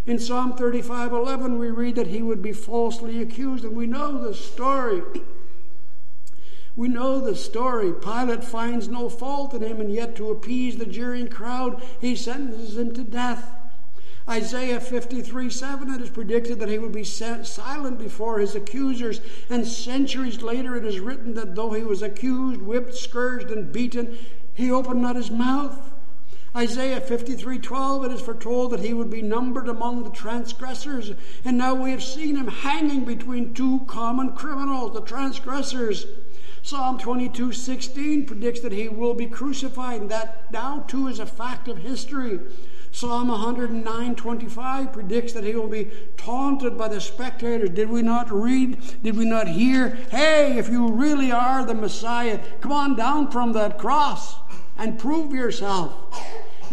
In 0.05 0.19
Psalm 0.19 0.53
35:11 0.53 1.57
we 1.57 1.71
read 1.71 1.95
that 1.95 2.07
he 2.07 2.21
would 2.21 2.43
be 2.43 2.53
falsely 2.53 3.23
accused 3.23 3.65
and 3.65 3.75
we 3.75 3.87
know 3.87 4.21
the 4.21 4.35
story. 4.35 5.01
We 6.75 6.87
know 6.87 7.19
the 7.19 7.35
story. 7.35 7.91
Pilate 7.91 8.43
finds 8.43 8.87
no 8.87 9.09
fault 9.09 9.53
in 9.53 9.61
him, 9.61 9.81
and 9.81 9.91
yet 9.91 10.15
to 10.15 10.29
appease 10.29 10.77
the 10.77 10.85
jeering 10.85 11.27
crowd, 11.27 11.83
he 11.99 12.15
sentences 12.15 12.77
him 12.77 12.93
to 12.93 13.03
death. 13.03 13.55
Isaiah 14.29 14.79
53 14.79 15.49
7, 15.49 15.93
it 15.93 16.01
is 16.01 16.09
predicted 16.09 16.59
that 16.59 16.69
he 16.69 16.77
would 16.77 16.93
be 16.93 17.03
silent 17.03 17.99
before 17.99 18.39
his 18.39 18.55
accusers, 18.55 19.19
and 19.49 19.67
centuries 19.67 20.41
later 20.41 20.77
it 20.77 20.85
is 20.85 20.99
written 20.99 21.33
that 21.33 21.55
though 21.55 21.73
he 21.73 21.83
was 21.83 22.01
accused, 22.01 22.61
whipped, 22.61 22.95
scourged, 22.95 23.49
and 23.49 23.73
beaten, 23.73 24.17
he 24.53 24.71
opened 24.71 25.01
not 25.01 25.15
his 25.17 25.31
mouth. 25.31 25.91
Isaiah 26.55 27.01
53 27.01 27.59
12, 27.59 28.05
it 28.05 28.11
is 28.11 28.21
foretold 28.21 28.71
that 28.71 28.81
he 28.81 28.93
would 28.93 29.09
be 29.09 29.21
numbered 29.21 29.67
among 29.67 30.03
the 30.03 30.11
transgressors, 30.11 31.13
and 31.43 31.57
now 31.57 31.73
we 31.73 31.91
have 31.91 32.03
seen 32.03 32.35
him 32.35 32.47
hanging 32.47 33.03
between 33.03 33.53
two 33.53 33.81
common 33.87 34.33
criminals, 34.33 34.93
the 34.93 35.01
transgressors. 35.01 36.05
Psalm 36.63 36.97
22 36.99 37.51
16 37.51 38.25
predicts 38.25 38.59
that 38.61 38.71
he 38.71 38.87
will 38.87 39.13
be 39.13 39.25
crucified, 39.25 40.01
and 40.01 40.11
that 40.11 40.51
now 40.51 40.85
too 40.87 41.07
is 41.07 41.19
a 41.19 41.25
fact 41.25 41.67
of 41.67 41.79
history. 41.79 42.39
Psalm 42.91 43.29
109 43.29 44.15
25 44.15 44.93
predicts 44.93 45.33
that 45.33 45.43
he 45.43 45.55
will 45.55 45.69
be 45.69 45.89
taunted 46.17 46.77
by 46.77 46.87
the 46.87 46.99
spectators. 46.99 47.69
Did 47.69 47.89
we 47.89 48.01
not 48.01 48.29
read? 48.31 49.01
Did 49.01 49.15
we 49.15 49.25
not 49.25 49.47
hear? 49.47 49.89
Hey, 50.11 50.57
if 50.57 50.69
you 50.69 50.89
really 50.89 51.31
are 51.31 51.65
the 51.65 51.73
Messiah, 51.73 52.39
come 52.59 52.71
on 52.71 52.95
down 52.95 53.31
from 53.31 53.53
that 53.53 53.77
cross 53.77 54.35
and 54.77 54.99
prove 54.99 55.33
yourself. 55.33 55.93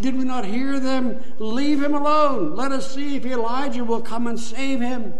Did 0.00 0.16
we 0.16 0.24
not 0.24 0.44
hear 0.44 0.78
them? 0.78 1.22
Leave 1.38 1.82
him 1.82 1.94
alone. 1.94 2.54
Let 2.54 2.72
us 2.72 2.94
see 2.94 3.16
if 3.16 3.24
Elijah 3.24 3.84
will 3.84 4.02
come 4.02 4.26
and 4.26 4.38
save 4.38 4.80
him. 4.80 5.14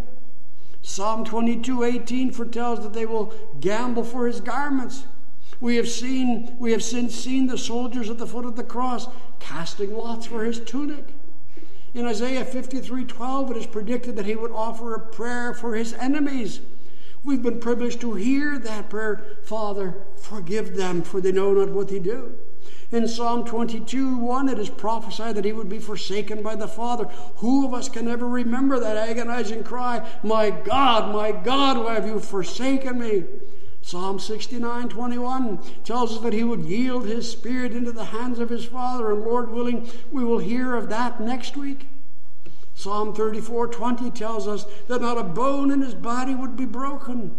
Psalm 0.88 1.22
22 1.22 1.84
18 1.84 2.32
foretells 2.32 2.82
that 2.82 2.94
they 2.94 3.04
will 3.04 3.34
gamble 3.60 4.02
for 4.02 4.26
his 4.26 4.40
garments. 4.40 5.04
We 5.60 5.76
have 5.76 5.86
seen, 5.86 6.56
we 6.58 6.72
have 6.72 6.82
since 6.82 7.14
seen 7.14 7.46
the 7.46 7.58
soldiers 7.58 8.08
at 8.08 8.16
the 8.16 8.26
foot 8.26 8.46
of 8.46 8.56
the 8.56 8.64
cross 8.64 9.06
casting 9.38 9.94
lots 9.94 10.24
for 10.24 10.44
his 10.44 10.58
tunic. 10.60 11.04
In 11.92 12.06
Isaiah 12.06 12.42
53 12.42 13.04
12, 13.04 13.50
it 13.50 13.56
is 13.58 13.66
predicted 13.66 14.16
that 14.16 14.24
he 14.24 14.34
would 14.34 14.50
offer 14.50 14.94
a 14.94 15.00
prayer 15.00 15.52
for 15.52 15.74
his 15.74 15.92
enemies. 15.92 16.60
We've 17.22 17.42
been 17.42 17.60
privileged 17.60 18.00
to 18.00 18.14
hear 18.14 18.58
that 18.58 18.88
prayer 18.88 19.36
Father, 19.44 19.94
forgive 20.16 20.74
them, 20.74 21.02
for 21.02 21.20
they 21.20 21.32
know 21.32 21.52
not 21.52 21.68
what 21.68 21.88
they 21.88 21.98
do. 21.98 22.38
In 22.90 23.06
Psalm 23.06 23.44
22 23.44 24.16
1, 24.16 24.48
it 24.48 24.58
is 24.58 24.70
prophesied 24.70 25.34
that 25.34 25.44
he 25.44 25.52
would 25.52 25.68
be 25.68 25.78
forsaken 25.78 26.42
by 26.42 26.54
the 26.54 26.66
Father. 26.66 27.04
Who 27.36 27.66
of 27.66 27.74
us 27.74 27.88
can 27.88 28.08
ever 28.08 28.26
remember 28.26 28.80
that 28.80 28.96
agonizing 28.96 29.62
cry, 29.62 30.08
My 30.22 30.48
God, 30.50 31.12
my 31.12 31.32
God, 31.32 31.76
why 31.78 31.94
have 31.94 32.06
you 32.06 32.18
forsaken 32.18 32.98
me? 32.98 33.24
Psalm 33.82 34.18
69 34.18 34.88
21 34.88 35.58
tells 35.84 36.16
us 36.16 36.22
that 36.22 36.32
he 36.32 36.44
would 36.44 36.62
yield 36.62 37.06
his 37.06 37.30
spirit 37.30 37.72
into 37.72 37.92
the 37.92 38.06
hands 38.06 38.38
of 38.38 38.48
his 38.48 38.64
Father, 38.64 39.12
and 39.12 39.22
Lord 39.22 39.50
willing, 39.50 39.88
we 40.10 40.24
will 40.24 40.38
hear 40.38 40.74
of 40.74 40.88
that 40.88 41.20
next 41.20 41.56
week. 41.58 41.88
Psalm 42.74 43.14
34 43.14 43.68
20 43.68 44.10
tells 44.12 44.48
us 44.48 44.64
that 44.86 45.02
not 45.02 45.18
a 45.18 45.24
bone 45.24 45.70
in 45.70 45.82
his 45.82 45.94
body 45.94 46.34
would 46.34 46.56
be 46.56 46.64
broken. 46.64 47.34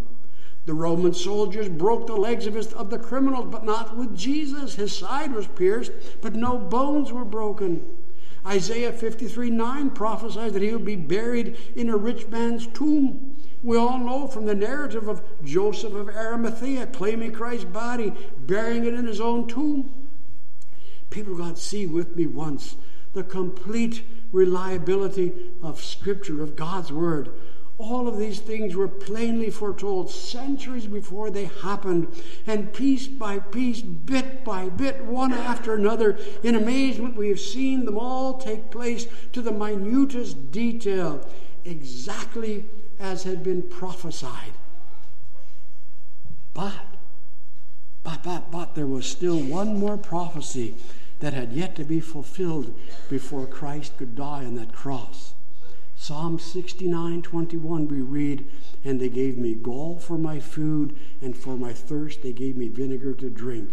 The 0.70 0.76
Roman 0.76 1.16
soldiers 1.16 1.68
broke 1.68 2.06
the 2.06 2.16
legs 2.16 2.46
of, 2.46 2.54
his, 2.54 2.72
of 2.74 2.92
the 2.92 3.00
criminals, 3.00 3.48
but 3.50 3.66
not 3.66 3.98
with 3.98 4.16
Jesus. 4.16 4.76
His 4.76 4.96
side 4.96 5.34
was 5.34 5.48
pierced, 5.48 5.92
but 6.22 6.36
no 6.36 6.60
bones 6.60 7.12
were 7.12 7.26
broken. 7.26 7.98
Isaiah 8.46 8.94
53 8.94 9.50
9 9.50 9.90
prophesies 9.90 10.54
that 10.54 10.62
he 10.62 10.72
would 10.72 10.86
be 10.86 10.96
buried 10.96 11.58
in 11.76 11.90
a 11.90 11.98
rich 11.98 12.28
man's 12.28 12.68
tomb. 12.68 13.36
We 13.64 13.78
all 13.78 13.98
know 13.98 14.28
from 14.28 14.46
the 14.46 14.54
narrative 14.54 15.08
of 15.08 15.24
Joseph 15.44 15.96
of 15.96 16.08
Arimathea 16.08 16.86
claiming 16.86 17.32
Christ's 17.32 17.66
body, 17.66 18.14
burying 18.38 18.86
it 18.86 18.94
in 18.94 19.08
his 19.08 19.20
own 19.20 19.48
tomb. 19.48 19.92
People 21.10 21.36
got 21.36 21.56
to 21.56 21.62
see 21.64 21.88
with 21.88 22.16
me 22.16 22.28
once 22.28 22.76
the 23.14 23.24
complete 23.24 24.04
reliability 24.32 25.34
of 25.64 25.84
Scripture, 25.84 26.44
of 26.44 26.56
God's 26.56 26.92
Word. 26.94 27.32
All 27.80 28.10
of 28.10 28.18
these 28.18 28.42
things 28.42 28.76
were 28.76 28.90
plainly 28.90 29.50
foretold 29.50 30.12
centuries 30.12 30.86
before 30.86 31.32
they 31.32 31.46
happened, 31.46 32.10
and 32.46 32.74
piece 32.74 33.08
by 33.08 33.40
piece, 33.40 33.82
bit 33.82 34.44
by 34.44 34.68
bit, 34.68 35.06
one 35.06 35.32
after 35.32 35.76
another, 35.76 36.20
in 36.44 36.56
amazement, 36.56 37.16
we 37.16 37.30
have 37.30 37.40
seen 37.40 37.86
them 37.86 37.98
all 37.98 38.38
take 38.38 38.70
place 38.70 39.08
to 39.32 39.42
the 39.42 39.54
minutest 39.54 40.52
detail, 40.52 41.26
exactly 41.64 42.66
as 43.00 43.24
had 43.24 43.44
been 43.44 43.62
prophesied. 43.62 44.52
But, 46.54 46.82
but, 48.04 48.24
but, 48.24 48.52
but, 48.52 48.76
there 48.76 48.88
was 48.88 49.06
still 49.06 49.40
one 49.40 49.78
more 49.78 49.98
prophecy 49.98 50.76
that 51.22 51.32
had 51.32 51.54
yet 51.54 51.78
to 51.78 51.86
be 51.86 52.02
fulfilled 52.02 52.78
before 53.10 53.48
Christ 53.48 53.98
could 53.98 54.18
die 54.18 54.44
on 54.44 54.56
that 54.56 54.74
cross. 54.74 55.34
Psalm 56.02 56.40
69 56.40 57.22
21, 57.22 57.88
we 57.90 58.00
read, 58.00 58.48
And 58.86 59.02
they 59.02 59.10
gave 59.10 59.38
me 59.38 59.54
gall 59.54 60.00
for 60.00 60.18
my 60.18 60.40
food, 60.40 60.98
and 61.22 61.36
for 61.36 61.58
my 61.58 61.74
thirst 61.74 62.24
they 62.24 62.32
gave 62.32 62.56
me 62.56 62.70
vinegar 62.70 63.14
to 63.16 63.30
drink. 63.30 63.70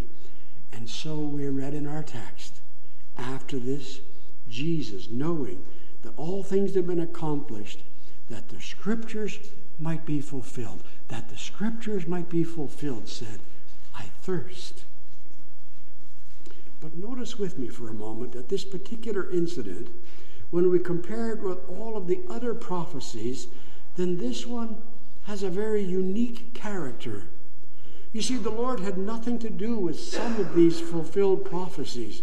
And 0.72 0.90
so 0.90 1.18
we 1.18 1.48
read 1.48 1.72
in 1.72 1.86
our 1.86 2.02
text, 2.02 2.60
after 3.16 3.60
this, 3.60 4.00
Jesus, 4.50 5.08
knowing 5.08 5.64
that 6.02 6.18
all 6.18 6.42
things 6.42 6.74
have 6.74 6.88
been 6.88 7.00
accomplished, 7.00 7.84
that 8.28 8.48
the 8.48 8.60
scriptures 8.60 9.38
might 9.78 10.04
be 10.04 10.20
fulfilled, 10.20 10.82
that 11.06 11.28
the 11.28 11.38
scriptures 11.38 12.08
might 12.08 12.28
be 12.28 12.42
fulfilled, 12.42 13.08
said, 13.08 13.38
I 13.94 14.06
thirst. 14.20 14.82
But 16.80 16.96
notice 16.96 17.38
with 17.38 17.56
me 17.56 17.68
for 17.68 17.88
a 17.88 17.94
moment 17.94 18.32
that 18.32 18.48
this 18.48 18.64
particular 18.64 19.30
incident 19.30 19.90
when 20.56 20.70
we 20.70 20.78
compare 20.78 21.34
it 21.34 21.42
with 21.42 21.58
all 21.68 21.98
of 21.98 22.06
the 22.06 22.22
other 22.30 22.54
prophecies, 22.54 23.48
then 23.96 24.16
this 24.16 24.46
one 24.46 24.78
has 25.24 25.42
a 25.42 25.50
very 25.50 25.82
unique 25.82 26.54
character. 26.54 27.24
You 28.14 28.22
see, 28.22 28.38
the 28.38 28.48
Lord 28.48 28.80
had 28.80 28.96
nothing 28.96 29.38
to 29.40 29.50
do 29.50 29.76
with 29.76 30.00
some 30.00 30.40
of 30.40 30.54
these 30.54 30.80
fulfilled 30.80 31.44
prophecies. 31.44 32.22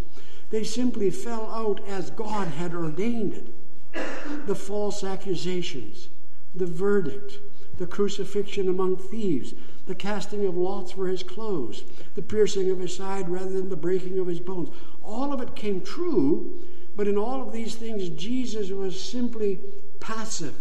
They 0.49 0.63
simply 0.63 1.11
fell 1.11 1.45
out 1.51 1.87
as 1.87 2.09
God 2.09 2.47
had 2.47 2.73
ordained 2.73 3.33
it. 3.33 4.47
The 4.47 4.55
false 4.55 5.03
accusations, 5.03 6.09
the 6.55 6.65
verdict, 6.65 7.37
the 7.77 7.85
crucifixion 7.85 8.67
among 8.67 8.97
thieves, 8.97 9.53
the 9.85 9.93
casting 9.93 10.47
of 10.47 10.57
lots 10.57 10.91
for 10.91 11.07
his 11.07 11.21
clothes, 11.21 11.83
the 12.15 12.23
piercing 12.23 12.71
of 12.71 12.79
his 12.79 12.95
side 12.95 13.29
rather 13.29 13.51
than 13.51 13.69
the 13.69 13.75
breaking 13.75 14.17
of 14.17 14.25
his 14.25 14.39
bones. 14.39 14.69
All 15.03 15.31
of 15.31 15.39
it 15.39 15.55
came 15.55 15.81
true, 15.81 16.63
but 16.95 17.07
in 17.07 17.17
all 17.17 17.41
of 17.41 17.51
these 17.51 17.75
things, 17.75 18.09
Jesus 18.09 18.69
was 18.69 19.01
simply 19.01 19.59
passive. 19.99 20.55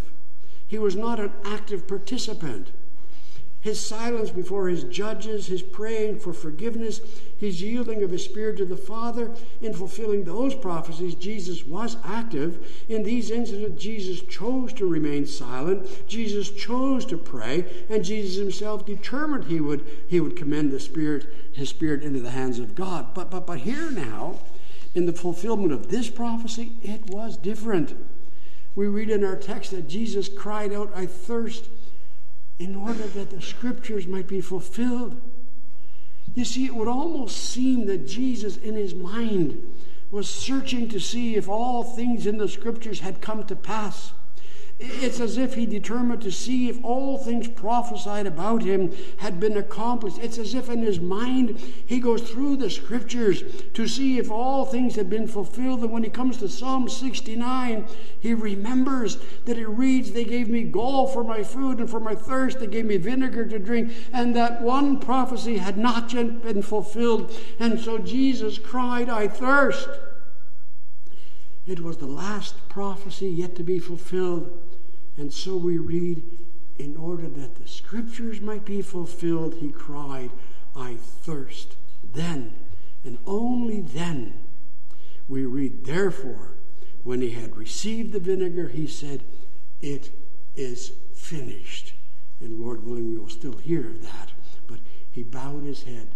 He 0.66 0.78
was 0.78 0.96
not 0.96 1.20
an 1.20 1.32
active 1.44 1.86
participant 1.86 2.70
his 3.62 3.78
silence 3.78 4.30
before 4.30 4.68
his 4.68 4.82
judges, 4.84 5.46
his 5.46 5.62
praying 5.62 6.18
for 6.18 6.32
forgiveness, 6.32 7.00
his 7.38 7.62
yielding 7.62 8.02
of 8.02 8.10
his 8.10 8.24
spirit 8.24 8.56
to 8.56 8.64
the 8.64 8.76
Father, 8.76 9.32
in 9.60 9.72
fulfilling 9.72 10.24
those 10.24 10.52
prophecies, 10.52 11.14
Jesus 11.14 11.64
was 11.64 11.96
active. 12.04 12.84
In 12.88 13.04
these 13.04 13.30
incidents, 13.30 13.80
Jesus 13.80 14.20
chose 14.22 14.72
to 14.72 14.88
remain 14.88 15.26
silent, 15.26 16.08
Jesus 16.08 16.50
chose 16.50 17.06
to 17.06 17.16
pray, 17.16 17.64
and 17.88 18.04
Jesus 18.04 18.36
himself 18.36 18.84
determined 18.84 19.44
he 19.44 19.60
would, 19.60 19.86
he 20.08 20.18
would 20.18 20.34
commend 20.34 20.72
the 20.72 20.80
Spirit, 20.80 21.32
his 21.52 21.68
spirit 21.68 22.02
into 22.02 22.18
the 22.18 22.30
hands 22.30 22.58
of 22.58 22.74
God. 22.74 23.14
But 23.14 23.30
but 23.30 23.46
but 23.46 23.60
here 23.60 23.92
now, 23.92 24.40
in 24.94 25.06
the 25.06 25.12
fulfillment 25.12 25.72
of 25.72 25.90
this 25.90 26.10
prophecy, 26.10 26.72
it 26.82 27.06
was 27.06 27.36
different. 27.36 27.94
We 28.74 28.86
read 28.86 29.10
in 29.10 29.24
our 29.24 29.36
text 29.36 29.70
that 29.70 29.88
Jesus 29.88 30.28
cried 30.28 30.72
out, 30.72 30.92
I 30.94 31.06
thirst 31.06 31.68
in 32.58 32.76
order 32.76 33.06
that 33.06 33.30
the 33.30 33.40
scriptures 33.40 34.06
might 34.06 34.28
be 34.28 34.40
fulfilled. 34.40 35.20
You 36.34 36.44
see, 36.44 36.66
it 36.66 36.74
would 36.74 36.88
almost 36.88 37.36
seem 37.50 37.86
that 37.86 38.06
Jesus, 38.06 38.56
in 38.56 38.74
his 38.74 38.94
mind, 38.94 39.62
was 40.10 40.28
searching 40.28 40.88
to 40.90 41.00
see 41.00 41.36
if 41.36 41.48
all 41.48 41.82
things 41.82 42.26
in 42.26 42.38
the 42.38 42.48
scriptures 42.48 43.00
had 43.00 43.20
come 43.20 43.44
to 43.44 43.56
pass. 43.56 44.12
It's 44.84 45.20
as 45.20 45.38
if 45.38 45.54
he 45.54 45.64
determined 45.64 46.22
to 46.22 46.32
see 46.32 46.68
if 46.68 46.84
all 46.84 47.16
things 47.16 47.46
prophesied 47.46 48.26
about 48.26 48.62
him 48.62 48.92
had 49.18 49.38
been 49.38 49.56
accomplished. 49.56 50.18
It's 50.18 50.38
as 50.38 50.54
if 50.54 50.68
in 50.68 50.82
his 50.82 50.98
mind 50.98 51.58
he 51.86 52.00
goes 52.00 52.22
through 52.22 52.56
the 52.56 52.68
scriptures 52.68 53.44
to 53.74 53.86
see 53.86 54.18
if 54.18 54.28
all 54.28 54.64
things 54.64 54.96
had 54.96 55.08
been 55.08 55.28
fulfilled. 55.28 55.82
And 55.82 55.92
when 55.92 56.02
he 56.02 56.10
comes 56.10 56.38
to 56.38 56.48
Psalm 56.48 56.88
69, 56.88 57.86
he 58.18 58.34
remembers 58.34 59.18
that 59.44 59.56
it 59.56 59.68
reads, 59.68 60.10
They 60.10 60.24
gave 60.24 60.48
me 60.48 60.64
gall 60.64 61.06
for 61.06 61.22
my 61.22 61.44
food, 61.44 61.78
and 61.78 61.88
for 61.88 62.00
my 62.00 62.16
thirst 62.16 62.58
they 62.58 62.66
gave 62.66 62.86
me 62.86 62.96
vinegar 62.96 63.46
to 63.46 63.58
drink, 63.60 63.92
and 64.12 64.34
that 64.34 64.62
one 64.62 64.98
prophecy 64.98 65.58
had 65.58 65.78
not 65.78 66.12
yet 66.12 66.42
been 66.42 66.62
fulfilled. 66.62 67.32
And 67.60 67.78
so 67.78 67.98
Jesus 67.98 68.58
cried, 68.58 69.08
I 69.08 69.28
thirst. 69.28 69.88
It 71.66 71.80
was 71.80 71.98
the 71.98 72.06
last 72.06 72.68
prophecy 72.68 73.28
yet 73.28 73.54
to 73.56 73.62
be 73.62 73.78
fulfilled. 73.78 74.71
And 75.16 75.32
so 75.32 75.56
we 75.56 75.78
read, 75.78 76.22
in 76.78 76.96
order 76.96 77.28
that 77.28 77.56
the 77.56 77.68
scriptures 77.68 78.40
might 78.40 78.64
be 78.64 78.82
fulfilled, 78.82 79.56
he 79.56 79.70
cried, 79.70 80.30
I 80.74 80.94
thirst. 80.94 81.76
Then, 82.14 82.54
and 83.04 83.18
only 83.26 83.80
then, 83.80 84.34
we 85.28 85.44
read, 85.44 85.84
therefore, 85.84 86.54
when 87.04 87.20
he 87.20 87.30
had 87.30 87.56
received 87.56 88.12
the 88.12 88.20
vinegar, 88.20 88.68
he 88.68 88.86
said, 88.86 89.22
It 89.80 90.10
is 90.56 90.92
finished. 91.14 91.94
And 92.40 92.60
Lord 92.60 92.84
willing, 92.84 93.10
we 93.10 93.18
will 93.18 93.28
still 93.28 93.58
hear 93.58 93.86
of 93.86 94.02
that. 94.02 94.32
But 94.66 94.80
he 95.10 95.22
bowed 95.22 95.64
his 95.64 95.82
head, 95.84 96.08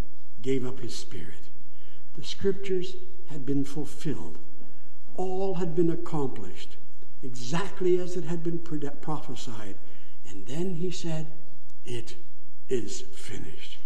gave 0.43 0.67
up 0.67 0.81
his 0.81 0.95
spirit. 0.95 1.51
The 2.15 2.25
scriptures 2.25 2.97
had 3.27 3.45
been 3.45 3.65
fulfilled, 3.65 4.39
all 5.17 5.55
had 5.55 5.75
been 5.75 5.91
accomplished 5.91 6.76
exactly 7.23 7.99
as 7.99 8.17
it 8.17 8.25
had 8.25 8.43
been 8.43 8.59
prophesied. 8.59 9.77
And 10.29 10.47
then 10.47 10.75
he 10.77 10.91
said, 10.91 11.27
It 11.85 12.17
is 12.69 13.03
finished. 13.03 13.79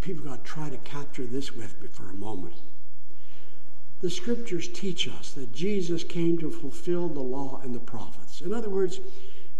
People 0.00 0.24
got 0.24 0.44
to 0.44 0.50
try 0.50 0.68
to 0.68 0.76
capture 0.78 1.26
this 1.26 1.54
with 1.54 1.80
me 1.80 1.88
for 1.88 2.10
a 2.10 2.14
moment. 2.14 2.54
The 4.00 4.10
scriptures 4.10 4.66
teach 4.66 5.06
us 5.06 5.32
that 5.32 5.52
Jesus 5.52 6.02
came 6.02 6.36
to 6.38 6.50
fulfill 6.50 7.08
the 7.08 7.20
law 7.20 7.60
and 7.62 7.72
the 7.72 7.78
prophets. 7.80 8.40
In 8.40 8.52
other 8.52 8.68
words, 8.68 8.98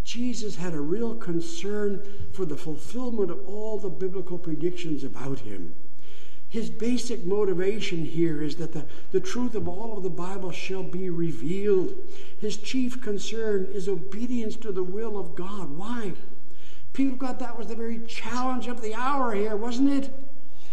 Jesus 0.03 0.57
had 0.57 0.75
a 0.75 0.81
real 0.81 1.15
concern 1.15 2.03
for 2.33 2.45
the 2.45 2.57
fulfillment 2.57 3.31
of 3.31 3.47
all 3.47 3.79
the 3.79 3.89
biblical 3.89 4.39
predictions 4.39 5.05
about 5.05 5.39
him. 5.41 5.75
His 6.53 6.69
basic 6.69 7.25
motivation 7.25 8.05
here 8.05 8.43
is 8.43 8.57
that 8.57 8.75
the, 8.75 8.85
the 9.11 9.21
truth 9.21 9.55
of 9.55 9.67
all 9.67 9.97
of 9.97 10.03
the 10.03 10.11
Bible 10.11 10.53
shall 10.53 10.83
be 10.83 11.09
revealed. 11.09 11.95
His 12.43 12.59
chief 12.59 13.01
concern 13.01 13.69
is 13.73 13.89
obedience 13.89 14.57
to 14.57 14.71
the 14.71 14.83
will 14.83 15.19
of 15.19 15.35
God. 15.35 15.71
Why? 15.71 16.13
People 16.93 17.17
God, 17.17 17.39
that 17.39 17.57
was 17.57 17.69
the 17.69 17.75
very 17.75 18.01
challenge 18.01 18.67
of 18.67 18.83
the 18.83 18.95
hour 18.95 19.35
here, 19.35 19.57
wasn't 19.57 19.95
it? 19.95 20.11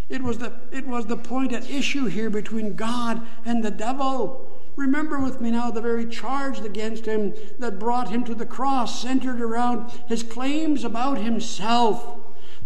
It 0.10 0.22
was 0.22 0.39
the 0.39 0.52
it 0.74 0.86
was 0.86 1.06
the 1.06 1.15
point 1.15 1.54
at 1.54 1.72
issue 1.72 2.08
here 2.08 2.30
between 2.30 2.76
God 2.76 3.26
and 3.46 3.63
the 3.63 3.72
devil. 3.72 4.52
Remember 4.76 5.22
with 5.22 5.39
me 5.39 5.52
now 5.52 5.72
the 5.72 5.80
very 5.80 6.08
charge 6.08 6.60
against 6.60 7.06
him 7.06 7.34
that 7.60 7.80
brought 7.80 8.10
him 8.10 8.26
to 8.26 8.36
the 8.36 8.46
cross 8.46 9.02
centered 9.02 9.39
around 9.39 9.92
his 10.10 10.24
claims 10.24 10.84
about 10.84 11.20
himself. 11.20 12.18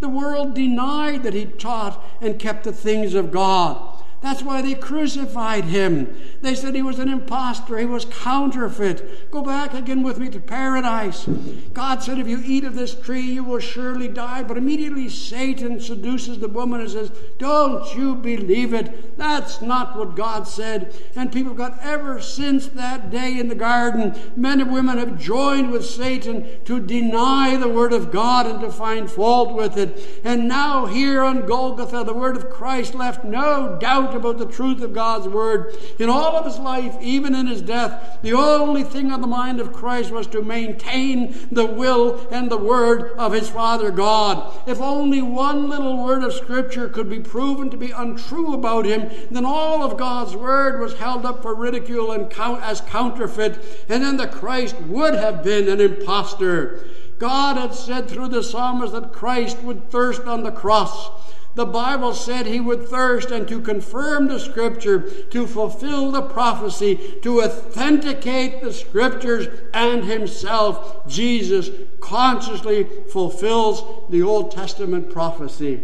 The 0.03 0.09
world 0.09 0.53
denied 0.53 1.23
that 1.23 1.33
he 1.33 1.45
taught 1.45 2.03
and 2.19 2.37
kept 2.37 2.65
the 2.65 2.73
things 2.73 3.13
of 3.13 3.31
God. 3.31 3.92
That's 4.23 4.41
why 4.41 4.61
they 4.61 4.73
crucified 4.73 5.65
him. 5.65 6.15
They 6.41 6.55
said 6.55 6.75
he 6.75 6.81
was 6.81 6.97
an 6.97 7.09
impostor, 7.09 7.77
he 7.77 7.85
was 7.85 8.05
counterfeit. 8.05 9.29
Go 9.29 9.41
back 9.41 9.73
again 9.73 10.01
with 10.01 10.17
me 10.17 10.29
to 10.29 10.39
paradise. 10.39 11.27
God 11.73 12.01
said, 12.01 12.19
If 12.19 12.29
you 12.29 12.41
eat 12.45 12.63
of 12.63 12.73
this 12.73 12.95
tree, 12.95 13.33
you 13.33 13.43
will 13.43 13.59
surely 13.59 14.07
die. 14.07 14.41
But 14.43 14.57
immediately 14.57 15.09
Satan 15.09 15.81
seduces 15.81 16.39
the 16.39 16.47
woman 16.47 16.79
and 16.79 16.89
says, 16.89 17.11
Don't 17.37 17.93
you 17.97 18.15
believe 18.15 18.73
it? 18.73 19.17
That's 19.17 19.61
not 19.61 19.97
what 19.97 20.15
God 20.15 20.47
said. 20.47 20.95
And 21.17 21.29
people 21.29 21.53
got 21.53 21.77
ever 21.81 22.21
since 22.21 22.67
that 22.67 23.11
day 23.11 23.37
in 23.37 23.49
the 23.49 23.55
garden, 23.55 24.17
men 24.37 24.61
and 24.61 24.71
women 24.71 24.99
have 24.99 25.19
joined 25.19 25.69
with 25.69 25.85
Satan 25.85 26.47
to 26.63 26.79
deny 26.79 27.57
the 27.57 27.67
word 27.67 27.91
of 27.91 28.09
God 28.09 28.47
and 28.47 28.61
to 28.61 28.71
find 28.71 29.11
fault 29.11 29.53
with 29.53 29.77
it. 29.77 30.21
And 30.23 30.47
now, 30.47 30.85
here 30.85 31.21
on 31.21 31.45
Golgotha, 31.45 32.05
the 32.05 32.13
word 32.13 32.37
of 32.37 32.49
Christ 32.49 32.95
left 32.95 33.25
no 33.25 33.77
doubt 33.81 34.12
about 34.13 34.37
the 34.37 34.45
truth 34.45 34.81
of 34.81 34.93
God's 34.93 35.27
word. 35.27 35.75
In 35.99 36.09
all 36.09 36.35
of 36.35 36.45
his 36.45 36.59
life, 36.59 36.95
even 37.01 37.35
in 37.35 37.47
his 37.47 37.61
death, 37.61 38.19
the 38.21 38.33
only 38.33 38.83
thing 38.83 39.11
on 39.11 39.21
the 39.21 39.27
mind 39.27 39.59
of 39.59 39.73
Christ 39.73 40.11
was 40.11 40.27
to 40.27 40.41
maintain 40.41 41.35
the 41.51 41.65
will 41.65 42.27
and 42.31 42.49
the 42.49 42.57
word 42.57 43.13
of 43.17 43.33
his 43.33 43.49
Father 43.49 43.91
God. 43.91 44.57
If 44.67 44.79
only 44.79 45.21
one 45.21 45.69
little 45.69 46.03
word 46.03 46.23
of 46.23 46.33
Scripture 46.33 46.89
could 46.89 47.09
be 47.09 47.19
proven 47.19 47.69
to 47.69 47.77
be 47.77 47.91
untrue 47.91 48.53
about 48.53 48.85
him, 48.85 49.09
then 49.31 49.45
all 49.45 49.83
of 49.83 49.97
God's 49.97 50.35
word 50.35 50.79
was 50.79 50.93
held 50.93 51.25
up 51.25 51.41
for 51.41 51.55
ridicule 51.55 52.11
and 52.11 52.29
count 52.29 52.61
as 52.63 52.81
counterfeit, 52.81 53.85
and 53.89 54.03
then 54.03 54.17
the 54.17 54.27
Christ 54.27 54.79
would 54.81 55.13
have 55.13 55.43
been 55.43 55.67
an 55.67 55.81
impostor. 55.81 56.85
God 57.19 57.57
had 57.57 57.73
said 57.73 58.09
through 58.09 58.29
the 58.29 58.43
psalmist 58.43 58.93
that 58.93 59.13
Christ 59.13 59.59
would 59.59 59.89
thirst 59.89 60.23
on 60.23 60.43
the 60.43 60.51
cross. 60.51 61.09
The 61.55 61.65
Bible 61.65 62.13
said 62.13 62.47
he 62.47 62.59
would 62.59 62.87
thirst 62.87 63.29
and 63.29 63.47
to 63.47 63.61
confirm 63.61 64.27
the 64.27 64.39
scripture, 64.39 65.01
to 65.29 65.45
fulfill 65.45 66.11
the 66.11 66.23
prophecy, 66.23 67.19
to 67.21 67.43
authenticate 67.43 68.61
the 68.61 68.73
scriptures 68.73 69.47
and 69.73 70.03
himself. 70.03 71.07
Jesus 71.07 71.69
consciously 71.99 72.85
fulfills 73.11 73.83
the 74.09 74.23
Old 74.23 74.51
Testament 74.51 75.11
prophecy 75.11 75.81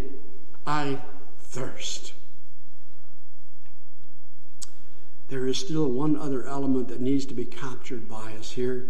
I 0.65 0.99
thirst. 1.39 2.13
There 5.27 5.45
is 5.45 5.59
still 5.59 5.87
one 5.87 6.15
other 6.15 6.47
element 6.47 6.87
that 6.87 6.99
needs 6.99 7.27
to 7.27 7.35
be 7.35 7.45
captured 7.45 8.09
by 8.09 8.33
us 8.33 8.53
here. 8.53 8.87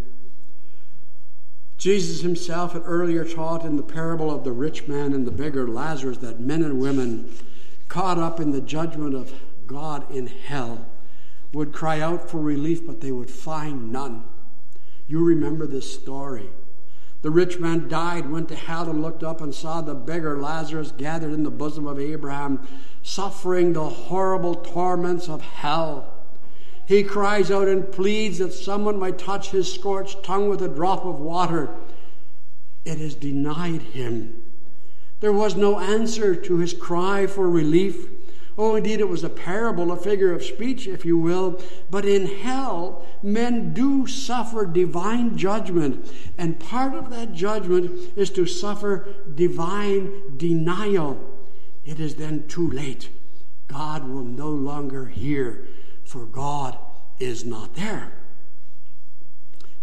Jesus 1.79 2.21
himself 2.21 2.73
had 2.73 2.81
earlier 2.83 3.23
taught 3.23 3.63
in 3.63 3.77
the 3.77 3.83
parable 3.83 4.29
of 4.29 4.43
the 4.43 4.51
rich 4.51 4.89
man 4.89 5.13
and 5.13 5.25
the 5.25 5.31
beggar 5.31 5.65
Lazarus 5.65 6.17
that 6.17 6.41
men 6.41 6.61
and 6.61 6.81
women 6.81 7.33
caught 7.87 8.19
up 8.19 8.41
in 8.41 8.51
the 8.51 8.59
judgment 8.59 9.15
of 9.15 9.33
God 9.65 10.11
in 10.13 10.27
hell 10.27 10.85
would 11.53 11.71
cry 11.71 12.01
out 12.01 12.29
for 12.29 12.41
relief, 12.41 12.85
but 12.85 12.99
they 12.99 13.13
would 13.13 13.31
find 13.31 13.93
none. 13.93 14.25
You 15.07 15.23
remember 15.23 15.65
this 15.65 15.91
story. 15.91 16.49
The 17.21 17.31
rich 17.31 17.59
man 17.59 17.87
died, 17.87 18.29
went 18.29 18.49
to 18.49 18.55
hell, 18.55 18.89
and 18.89 19.01
looked 19.01 19.23
up 19.23 19.39
and 19.39 19.55
saw 19.55 19.79
the 19.79 19.95
beggar 19.95 20.37
Lazarus 20.37 20.91
gathered 20.91 21.31
in 21.31 21.43
the 21.43 21.49
bosom 21.49 21.87
of 21.87 21.97
Abraham, 21.97 22.67
suffering 23.03 23.71
the 23.71 23.89
horrible 23.89 24.55
torments 24.55 25.29
of 25.29 25.41
hell. 25.41 26.18
He 26.89 27.03
cries 27.03 27.51
out 27.51 27.67
and 27.67 27.91
pleads 27.91 28.39
that 28.39 28.51
someone 28.51 28.97
might 28.97 29.19
touch 29.19 29.51
his 29.51 29.71
scorched 29.71 30.23
tongue 30.23 30.49
with 30.49 30.63
a 30.63 30.67
drop 30.67 31.05
of 31.05 31.19
water. 31.19 31.69
It 32.83 32.99
is 32.99 33.13
denied 33.13 33.83
him. 33.83 34.41
There 35.19 35.31
was 35.31 35.55
no 35.55 35.79
answer 35.79 36.35
to 36.35 36.57
his 36.57 36.73
cry 36.73 37.27
for 37.27 37.47
relief. 37.47 38.09
Oh, 38.57 38.75
indeed, 38.75 39.01
it 39.01 39.07
was 39.07 39.23
a 39.23 39.29
parable, 39.29 39.91
a 39.91 39.97
figure 39.97 40.33
of 40.33 40.43
speech, 40.43 40.87
if 40.87 41.05
you 41.05 41.15
will. 41.15 41.61
But 41.91 42.05
in 42.05 42.25
hell, 42.25 43.05
men 43.21 43.71
do 43.71 44.07
suffer 44.07 44.65
divine 44.65 45.37
judgment. 45.37 46.11
And 46.39 46.59
part 46.59 46.95
of 46.95 47.11
that 47.11 47.35
judgment 47.35 48.17
is 48.17 48.31
to 48.31 48.47
suffer 48.47 49.13
divine 49.35 50.37
denial. 50.37 51.23
It 51.85 51.99
is 51.99 52.15
then 52.15 52.47
too 52.47 52.67
late. 52.67 53.09
God 53.67 54.09
will 54.09 54.23
no 54.23 54.49
longer 54.49 55.05
hear, 55.05 55.67
for 56.09 56.25
God 56.25 56.75
is 57.19 57.45
not 57.45 57.75
there. 57.75 58.11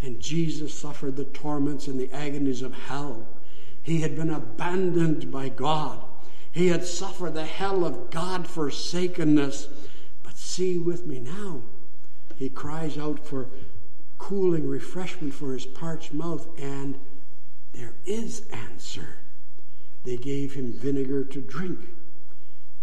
And 0.03 0.19
Jesus 0.19 0.75
suffered 0.75 1.15
the 1.15 1.25
torments 1.25 1.87
and 1.87 2.01
the 2.01 2.13
agonies 2.13 2.63
of 2.63 2.75
hell. 2.75 3.29
He 3.81 4.01
had 4.01 4.17
been 4.17 4.31
abandoned 4.31 5.31
by 5.31 5.51
God. 5.51 6.03
He 6.51 6.67
had 6.67 6.85
suffered 6.85 7.35
the 7.35 7.45
hell 7.45 7.85
of 7.85 8.11
God 8.11 8.49
forsakenness. 8.49 9.69
But 10.25 10.37
see 10.37 10.79
with 10.79 11.07
me 11.07 11.21
now. 11.21 11.63
He 12.35 12.49
cries 12.49 12.99
out 12.99 13.25
for 13.25 13.47
cooling 14.19 14.69
refreshment 14.69 15.33
for 15.33 15.53
his 15.53 15.65
parched 15.65 16.13
mouth, 16.13 16.49
and 16.59 16.99
there 17.73 17.95
is 18.05 18.49
answer. 18.51 19.19
They 20.03 20.17
gave 20.17 20.55
him 20.55 20.73
vinegar 20.73 21.23
to 21.25 21.41
drink. 21.41 21.79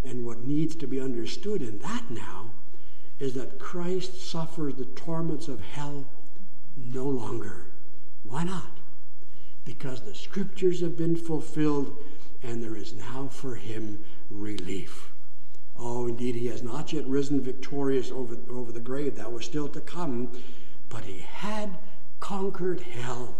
And 0.01 0.25
what 0.25 0.45
needs 0.45 0.77
to 0.77 0.87
be 0.87 1.01
understood 1.01 1.61
in 1.61 1.79
that 1.79 2.09
now 2.09 2.51
is 3.19 3.33
that 3.35 3.59
Christ 3.59 4.21
suffers 4.21 4.75
the 4.75 4.85
torments 4.85 5.47
of 5.47 5.61
hell 5.61 6.05
no 6.75 7.05
longer. 7.05 7.67
Why 8.23 8.43
not? 8.43 8.77
Because 9.65 10.01
the 10.01 10.15
scriptures 10.15 10.81
have 10.81 10.97
been 10.97 11.15
fulfilled 11.15 11.95
and 12.41 12.61
there 12.61 12.75
is 12.75 12.93
now 12.93 13.29
for 13.31 13.55
him 13.55 14.03
relief. 14.29 15.11
Oh, 15.77 16.07
indeed, 16.07 16.35
he 16.35 16.47
has 16.47 16.61
not 16.61 16.93
yet 16.93 17.05
risen 17.05 17.41
victorious 17.41 18.11
over, 18.11 18.37
over 18.49 18.71
the 18.71 18.79
grave. 18.79 19.15
That 19.15 19.31
was 19.31 19.45
still 19.45 19.67
to 19.69 19.81
come. 19.81 20.31
But 20.89 21.05
he 21.05 21.19
had 21.19 21.77
conquered 22.19 22.81
hell. 22.81 23.35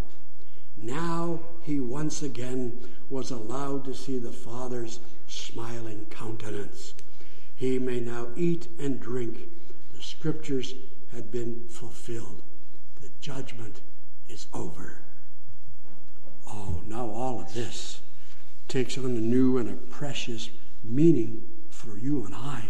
Now 0.77 1.39
he 1.61 1.79
once 1.79 2.23
again 2.23 2.79
was 3.09 3.31
allowed 3.31 3.85
to 3.85 3.93
see 3.93 4.17
the 4.17 4.31
Father's 4.31 4.99
smiling 5.27 6.07
countenance. 6.09 6.93
He 7.55 7.79
may 7.79 7.99
now 7.99 8.29
eat 8.35 8.67
and 8.79 8.99
drink. 8.99 9.49
Scriptures 10.03 10.75
had 11.13 11.31
been 11.31 11.67
fulfilled. 11.69 12.41
The 13.01 13.09
judgment 13.21 13.81
is 14.29 14.47
over. 14.53 14.99
Oh, 16.47 16.83
now 16.85 17.09
all 17.09 17.41
of 17.41 17.53
this 17.53 18.01
takes 18.67 18.97
on 18.97 19.05
a 19.05 19.07
new 19.07 19.57
and 19.57 19.69
a 19.69 19.73
precious 19.73 20.49
meaning 20.83 21.43
for 21.69 21.97
you 21.97 22.25
and 22.25 22.35
I. 22.35 22.65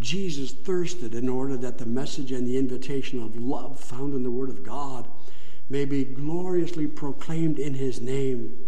Jesus 0.00 0.52
thirsted 0.52 1.14
in 1.14 1.28
order 1.28 1.56
that 1.56 1.78
the 1.78 1.86
message 1.86 2.32
and 2.32 2.46
the 2.46 2.58
invitation 2.58 3.22
of 3.22 3.36
love 3.36 3.78
found 3.78 4.14
in 4.14 4.24
the 4.24 4.30
Word 4.30 4.48
of 4.48 4.64
God 4.64 5.06
may 5.68 5.84
be 5.84 6.04
gloriously 6.04 6.86
proclaimed 6.86 7.58
in 7.58 7.74
His 7.74 8.00
name. 8.00 8.58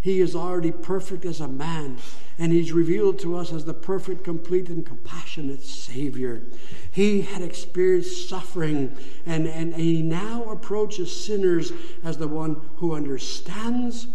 He 0.00 0.20
is 0.20 0.36
already 0.36 0.72
perfect 0.72 1.24
as 1.24 1.40
a 1.40 1.48
man, 1.48 1.96
and 2.38 2.52
He's 2.52 2.72
revealed 2.72 3.18
to 3.20 3.36
us 3.36 3.52
as 3.52 3.64
the 3.64 3.74
perfect, 3.74 4.24
complete, 4.24 4.68
and 4.68 4.84
compassionate 4.84 5.62
Savior. 5.62 6.42
He 6.90 7.22
had 7.22 7.42
experienced 7.42 8.28
suffering, 8.28 8.96
and, 9.24 9.46
and 9.46 9.74
He 9.74 10.02
now 10.02 10.44
approaches 10.44 11.24
sinners 11.24 11.72
as 12.04 12.18
the 12.18 12.28
one 12.28 12.60
who 12.76 12.94
understands 12.94 14.08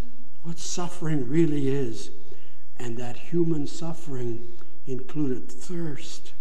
what 0.43 0.57
suffering 0.57 1.27
really 1.27 1.69
is, 1.69 2.09
and 2.79 2.97
that 2.97 3.17
human 3.17 3.67
suffering 3.67 4.47
included 4.87 5.51
thirst. 5.51 6.33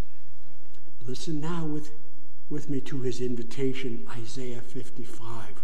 Listen 1.07 1.41
now 1.41 1.65
with, 1.65 1.91
with 2.49 2.71
me 2.71 2.81
to 2.81 3.01
his 3.01 3.21
invitation, 3.21 4.07
Isaiah 4.19 4.61
55. 4.61 5.63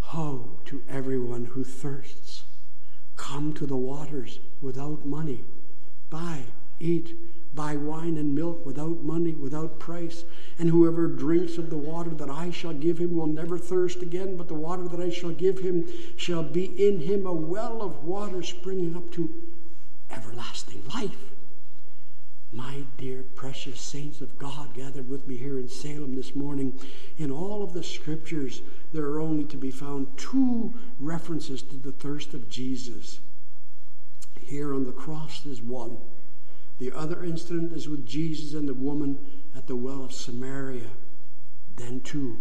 Ho 0.00 0.58
to 0.66 0.82
everyone 0.88 1.46
who 1.46 1.64
thirsts. 1.64 2.44
Come 3.16 3.52
to 3.54 3.66
the 3.66 3.76
waters 3.76 4.38
without 4.64 5.04
money. 5.04 5.44
Buy, 6.10 6.42
eat, 6.80 7.14
buy 7.54 7.76
wine 7.76 8.16
and 8.16 8.34
milk 8.34 8.66
without 8.66 9.02
money, 9.02 9.32
without 9.32 9.78
price. 9.78 10.24
And 10.58 10.70
whoever 10.70 11.06
drinks 11.06 11.58
of 11.58 11.70
the 11.70 11.76
water 11.76 12.10
that 12.10 12.30
I 12.30 12.50
shall 12.50 12.72
give 12.72 12.98
him 12.98 13.14
will 13.14 13.26
never 13.26 13.58
thirst 13.58 14.02
again, 14.02 14.36
but 14.36 14.48
the 14.48 14.54
water 14.54 14.88
that 14.88 15.00
I 15.00 15.10
shall 15.10 15.30
give 15.30 15.58
him 15.58 15.86
shall 16.16 16.42
be 16.42 16.64
in 16.64 17.00
him 17.00 17.26
a 17.26 17.32
well 17.32 17.82
of 17.82 18.02
water 18.02 18.42
springing 18.42 18.96
up 18.96 19.12
to 19.12 19.30
everlasting 20.10 20.82
life. 20.94 21.30
My 22.52 22.84
dear, 22.98 23.24
precious 23.34 23.80
saints 23.80 24.20
of 24.20 24.38
God 24.38 24.74
gathered 24.74 25.08
with 25.08 25.26
me 25.26 25.36
here 25.36 25.58
in 25.58 25.68
Salem 25.68 26.14
this 26.14 26.36
morning, 26.36 26.78
in 27.18 27.32
all 27.32 27.64
of 27.64 27.72
the 27.72 27.82
scriptures, 27.82 28.62
there 28.92 29.06
are 29.06 29.20
only 29.20 29.44
to 29.44 29.56
be 29.56 29.72
found 29.72 30.16
two 30.16 30.72
references 31.00 31.62
to 31.62 31.74
the 31.74 31.90
thirst 31.90 32.32
of 32.32 32.48
Jesus. 32.48 33.18
Here 34.46 34.74
on 34.74 34.84
the 34.84 34.92
cross 34.92 35.46
is 35.46 35.62
one. 35.62 35.96
The 36.78 36.92
other 36.92 37.24
incident 37.24 37.72
is 37.72 37.88
with 37.88 38.06
Jesus 38.06 38.52
and 38.52 38.68
the 38.68 38.74
woman 38.74 39.18
at 39.56 39.66
the 39.66 39.76
well 39.76 40.04
of 40.04 40.12
Samaria. 40.12 40.90
Then, 41.76 42.00
too, 42.00 42.38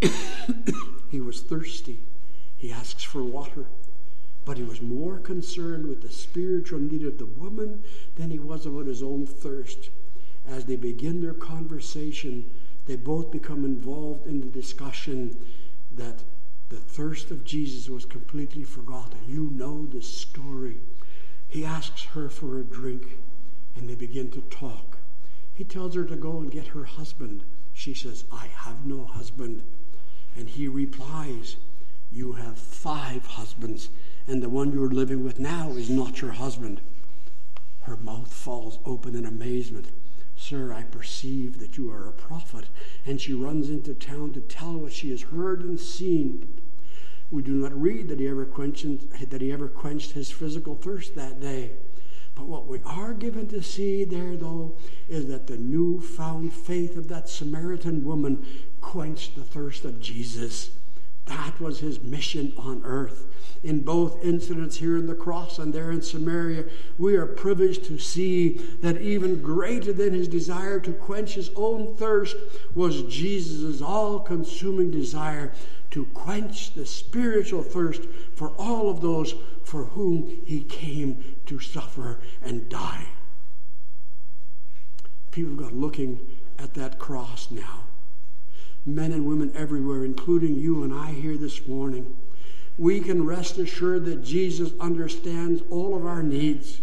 he 1.10 1.20
was 1.20 1.40
thirsty. 1.40 2.00
He 2.56 2.70
asks 2.70 3.02
for 3.02 3.22
water. 3.22 3.66
But 4.44 4.58
he 4.58 4.62
was 4.62 4.82
more 4.82 5.18
concerned 5.18 5.86
with 5.86 6.02
the 6.02 6.10
spiritual 6.10 6.80
need 6.80 7.04
of 7.04 7.18
the 7.18 7.26
woman 7.26 7.82
than 8.16 8.30
he 8.30 8.38
was 8.38 8.66
about 8.66 8.86
his 8.86 9.02
own 9.02 9.26
thirst. 9.26 9.90
As 10.46 10.64
they 10.64 10.76
begin 10.76 11.22
their 11.22 11.34
conversation, 11.34 12.50
they 12.86 12.96
both 12.96 13.30
become 13.30 13.64
involved 13.64 14.26
in 14.26 14.40
the 14.40 14.46
discussion 14.46 15.36
that 15.94 16.24
the 16.68 16.76
thirst 16.76 17.30
of 17.30 17.44
Jesus 17.44 17.88
was 17.88 18.04
completely 18.04 18.64
forgotten. 18.64 19.18
You 19.26 19.50
know 19.52 19.86
the 19.86 20.02
story. 20.02 20.76
He 21.48 21.64
asks 21.64 22.02
her 22.14 22.28
for 22.28 22.60
a 22.60 22.64
drink, 22.64 23.18
and 23.74 23.88
they 23.88 23.94
begin 23.94 24.30
to 24.32 24.42
talk. 24.42 24.98
He 25.54 25.64
tells 25.64 25.94
her 25.94 26.04
to 26.04 26.14
go 26.14 26.38
and 26.38 26.50
get 26.50 26.68
her 26.68 26.84
husband. 26.84 27.42
She 27.72 27.94
says, 27.94 28.24
I 28.30 28.48
have 28.48 28.84
no 28.84 29.06
husband. 29.06 29.62
And 30.36 30.48
he 30.48 30.68
replies, 30.68 31.56
You 32.12 32.34
have 32.34 32.58
five 32.58 33.24
husbands, 33.24 33.88
and 34.26 34.42
the 34.42 34.48
one 34.48 34.72
you're 34.72 34.90
living 34.90 35.24
with 35.24 35.40
now 35.40 35.70
is 35.70 35.88
not 35.88 36.20
your 36.20 36.32
husband. 36.32 36.80
Her 37.82 37.96
mouth 37.96 38.32
falls 38.32 38.78
open 38.84 39.14
in 39.14 39.24
amazement. 39.24 39.86
Sir, 40.36 40.72
I 40.72 40.82
perceive 40.82 41.58
that 41.60 41.78
you 41.78 41.90
are 41.90 42.06
a 42.06 42.12
prophet. 42.12 42.66
And 43.06 43.20
she 43.20 43.32
runs 43.32 43.70
into 43.70 43.94
town 43.94 44.32
to 44.34 44.40
tell 44.40 44.74
what 44.74 44.92
she 44.92 45.10
has 45.10 45.22
heard 45.22 45.62
and 45.62 45.80
seen. 45.80 46.60
We 47.30 47.42
do 47.42 47.52
not 47.52 47.78
read 47.78 48.08
that 48.08 48.20
he 48.20 48.28
ever 48.28 48.46
quenched, 48.46 48.86
that 49.30 49.40
he 49.40 49.52
ever 49.52 49.68
quenched 49.68 50.12
his 50.12 50.30
physical 50.30 50.74
thirst 50.76 51.14
that 51.14 51.40
day. 51.40 51.72
But 52.34 52.46
what 52.46 52.66
we 52.66 52.80
are 52.86 53.12
given 53.12 53.48
to 53.48 53.62
see 53.62 54.04
there, 54.04 54.36
though, 54.36 54.76
is 55.08 55.26
that 55.26 55.46
the 55.46 55.56
newfound 55.56 56.54
faith 56.54 56.96
of 56.96 57.08
that 57.08 57.28
Samaritan 57.28 58.04
woman 58.04 58.46
quenched 58.80 59.34
the 59.34 59.42
thirst 59.42 59.84
of 59.84 60.00
Jesus. 60.00 60.70
That 61.26 61.60
was 61.60 61.80
his 61.80 62.00
mission 62.00 62.54
on 62.56 62.82
earth. 62.84 63.26
In 63.62 63.80
both 63.80 64.24
incidents 64.24 64.76
here 64.76 64.96
in 64.96 65.06
the 65.06 65.14
cross 65.14 65.58
and 65.58 65.72
there 65.72 65.90
in 65.90 66.00
Samaria, 66.00 66.64
we 66.96 67.16
are 67.16 67.26
privileged 67.26 67.84
to 67.86 67.98
see 67.98 68.60
that 68.80 69.00
even 69.00 69.42
greater 69.42 69.92
than 69.92 70.14
his 70.14 70.28
desire 70.28 70.78
to 70.80 70.92
quench 70.92 71.34
his 71.34 71.50
own 71.56 71.96
thirst 71.96 72.36
was 72.74 73.02
Jesus' 73.02 73.82
all 73.82 74.20
consuming 74.20 74.92
desire 74.92 75.52
to 75.90 76.06
quench 76.06 76.74
the 76.74 76.86
spiritual 76.86 77.62
thirst 77.62 78.02
for 78.34 78.50
all 78.58 78.90
of 78.90 79.00
those 79.00 79.34
for 79.64 79.84
whom 79.84 80.42
he 80.44 80.60
came 80.60 81.36
to 81.46 81.58
suffer 81.58 82.20
and 82.42 82.68
die. 82.68 83.06
People 85.30 85.54
got 85.54 85.74
looking 85.74 86.26
at 86.58 86.74
that 86.74 86.98
cross 86.98 87.50
now 87.50 87.84
men 88.88 89.12
and 89.12 89.26
women 89.26 89.52
everywhere, 89.54 90.04
including 90.04 90.54
you 90.54 90.82
and 90.82 90.92
I 90.92 91.12
here 91.12 91.36
this 91.36 91.66
morning, 91.66 92.16
we 92.76 93.00
can 93.00 93.26
rest 93.26 93.58
assured 93.58 94.04
that 94.06 94.24
Jesus 94.24 94.72
understands 94.80 95.62
all 95.70 95.96
of 95.96 96.06
our 96.06 96.22
needs. 96.22 96.80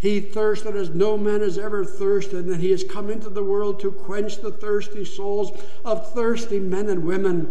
He 0.00 0.20
thirsted 0.20 0.76
as 0.76 0.90
no 0.90 1.18
man 1.18 1.40
has 1.40 1.58
ever 1.58 1.84
thirsted, 1.84 2.46
and 2.46 2.60
he 2.60 2.70
has 2.70 2.84
come 2.84 3.10
into 3.10 3.28
the 3.28 3.42
world 3.42 3.80
to 3.80 3.90
quench 3.90 4.40
the 4.40 4.52
thirsty 4.52 5.04
souls 5.04 5.50
of 5.84 6.12
thirsty 6.12 6.60
men 6.60 6.88
and 6.88 7.04
women. 7.04 7.50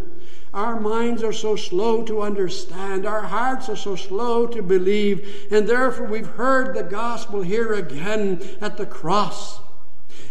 Our 0.53 0.79
minds 0.79 1.23
are 1.23 1.33
so 1.33 1.57
slow 1.57 2.03
to 2.03 2.21
understand, 2.21 3.05
our 3.05 3.23
hearts 3.23 3.67
are 3.67 3.75
so 3.75 3.97
slow 3.97 4.47
to 4.47 4.63
believe, 4.63 5.47
and 5.51 5.67
therefore 5.67 6.07
we've 6.07 6.25
heard 6.25 6.73
the 6.73 6.83
gospel 6.83 7.41
here 7.41 7.73
again 7.73 8.41
at 8.61 8.77
the 8.77 8.85
cross. 8.85 9.59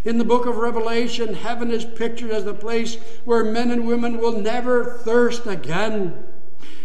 In 0.04 0.16
the 0.16 0.24
book 0.24 0.46
of 0.46 0.56
Revelation, 0.56 1.34
heaven 1.34 1.70
is 1.70 1.84
pictured 1.84 2.30
as 2.30 2.44
the 2.44 2.54
place 2.54 2.96
where 3.26 3.44
men 3.44 3.70
and 3.70 3.86
women 3.86 4.16
will 4.16 4.40
never 4.40 4.84
thirst 4.84 5.46
again. 5.46 6.24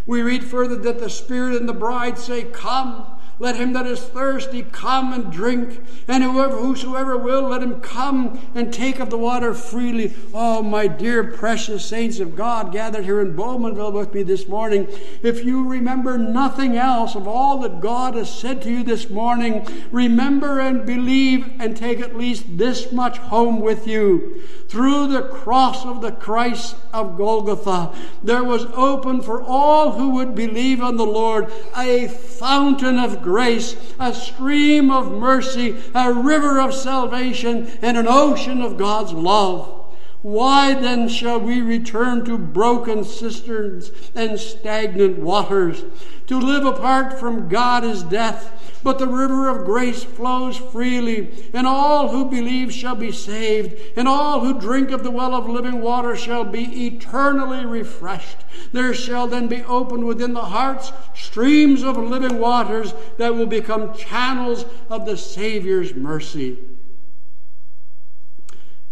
We 0.05 0.23
read 0.23 0.43
further 0.43 0.75
that 0.75 0.99
the 0.99 1.09
Spirit 1.09 1.55
and 1.55 1.69
the 1.69 1.73
bride 1.73 2.17
say, 2.17 2.43
Come. 2.43 3.05
Let 3.41 3.55
him 3.55 3.73
that 3.73 3.87
is 3.87 3.99
thirsty 3.99 4.61
come 4.61 5.13
and 5.13 5.31
drink, 5.31 5.79
and 6.07 6.23
whoever, 6.23 6.57
whosoever 6.57 7.17
will, 7.17 7.41
let 7.41 7.63
him 7.63 7.81
come 7.81 8.39
and 8.53 8.71
take 8.71 8.99
of 8.99 9.09
the 9.09 9.17
water 9.17 9.55
freely. 9.55 10.13
Oh, 10.31 10.61
my 10.61 10.85
dear 10.85 11.23
precious 11.23 11.83
saints 11.83 12.19
of 12.19 12.35
God 12.35 12.71
gathered 12.71 13.03
here 13.03 13.19
in 13.19 13.35
Bowmanville 13.35 13.93
with 13.93 14.13
me 14.13 14.21
this 14.21 14.47
morning, 14.47 14.87
if 15.23 15.43
you 15.43 15.67
remember 15.67 16.19
nothing 16.19 16.77
else 16.77 17.15
of 17.15 17.27
all 17.27 17.57
that 17.61 17.81
God 17.81 18.13
has 18.13 18.31
said 18.31 18.61
to 18.61 18.69
you 18.69 18.83
this 18.83 19.09
morning, 19.09 19.65
remember 19.91 20.59
and 20.59 20.85
believe 20.85 21.59
and 21.59 21.75
take 21.75 21.99
at 21.99 22.15
least 22.15 22.59
this 22.59 22.91
much 22.91 23.17
home 23.17 23.59
with 23.59 23.87
you. 23.87 24.43
Through 24.69 25.07
the 25.07 25.23
cross 25.23 25.83
of 25.83 26.01
the 26.01 26.11
Christ 26.13 26.75
of 26.93 27.17
Golgotha, 27.17 27.91
there 28.23 28.43
was 28.43 28.65
opened 28.73 29.25
for 29.25 29.41
all 29.41 29.93
who 29.93 30.11
would 30.11 30.33
believe 30.33 30.81
on 30.81 30.95
the 30.95 31.05
Lord 31.05 31.51
a 31.75 32.07
fountain 32.07 32.97
of 32.97 33.21
grace, 33.31 33.77
a 33.97 34.13
stream 34.13 34.91
of 34.91 35.09
mercy, 35.09 35.81
a 35.95 36.11
river 36.11 36.59
of 36.59 36.73
salvation, 36.73 37.65
and 37.81 37.97
an 37.97 38.05
ocean 38.05 38.61
of 38.61 38.77
God's 38.77 39.13
love. 39.13 39.85
Why 40.21 40.73
then 40.73 41.07
shall 41.07 41.39
we 41.39 41.61
return 41.61 42.25
to 42.25 42.37
broken 42.37 43.05
cisterns 43.05 43.89
and 44.13 44.37
stagnant 44.37 45.17
waters? 45.19 45.85
To 46.27 46.37
live 46.37 46.65
apart 46.65 47.17
from 47.17 47.47
God 47.47 47.85
is 47.85 48.03
death, 48.03 48.60
but 48.83 48.99
the 48.99 49.07
river 49.07 49.47
of 49.47 49.65
grace 49.65 50.03
flows 50.03 50.57
freely, 50.57 51.49
and 51.53 51.67
all 51.67 52.09
who 52.09 52.25
believe 52.25 52.73
shall 52.73 52.95
be 52.95 53.11
saved, 53.11 53.79
and 53.95 54.07
all 54.07 54.39
who 54.39 54.59
drink 54.59 54.91
of 54.91 55.03
the 55.03 55.11
well 55.11 55.35
of 55.35 55.47
living 55.47 55.81
water 55.81 56.15
shall 56.15 56.43
be 56.43 56.87
eternally 56.87 57.65
refreshed. 57.65 58.37
There 58.71 58.93
shall 58.93 59.27
then 59.27 59.47
be 59.47 59.63
opened 59.63 60.05
within 60.05 60.33
the 60.33 60.45
hearts 60.45 60.91
streams 61.13 61.83
of 61.83 61.97
living 61.97 62.39
waters 62.39 62.93
that 63.17 63.35
will 63.35 63.45
become 63.45 63.93
channels 63.93 64.65
of 64.89 65.05
the 65.05 65.17
Savior's 65.17 65.93
mercy. 65.93 66.57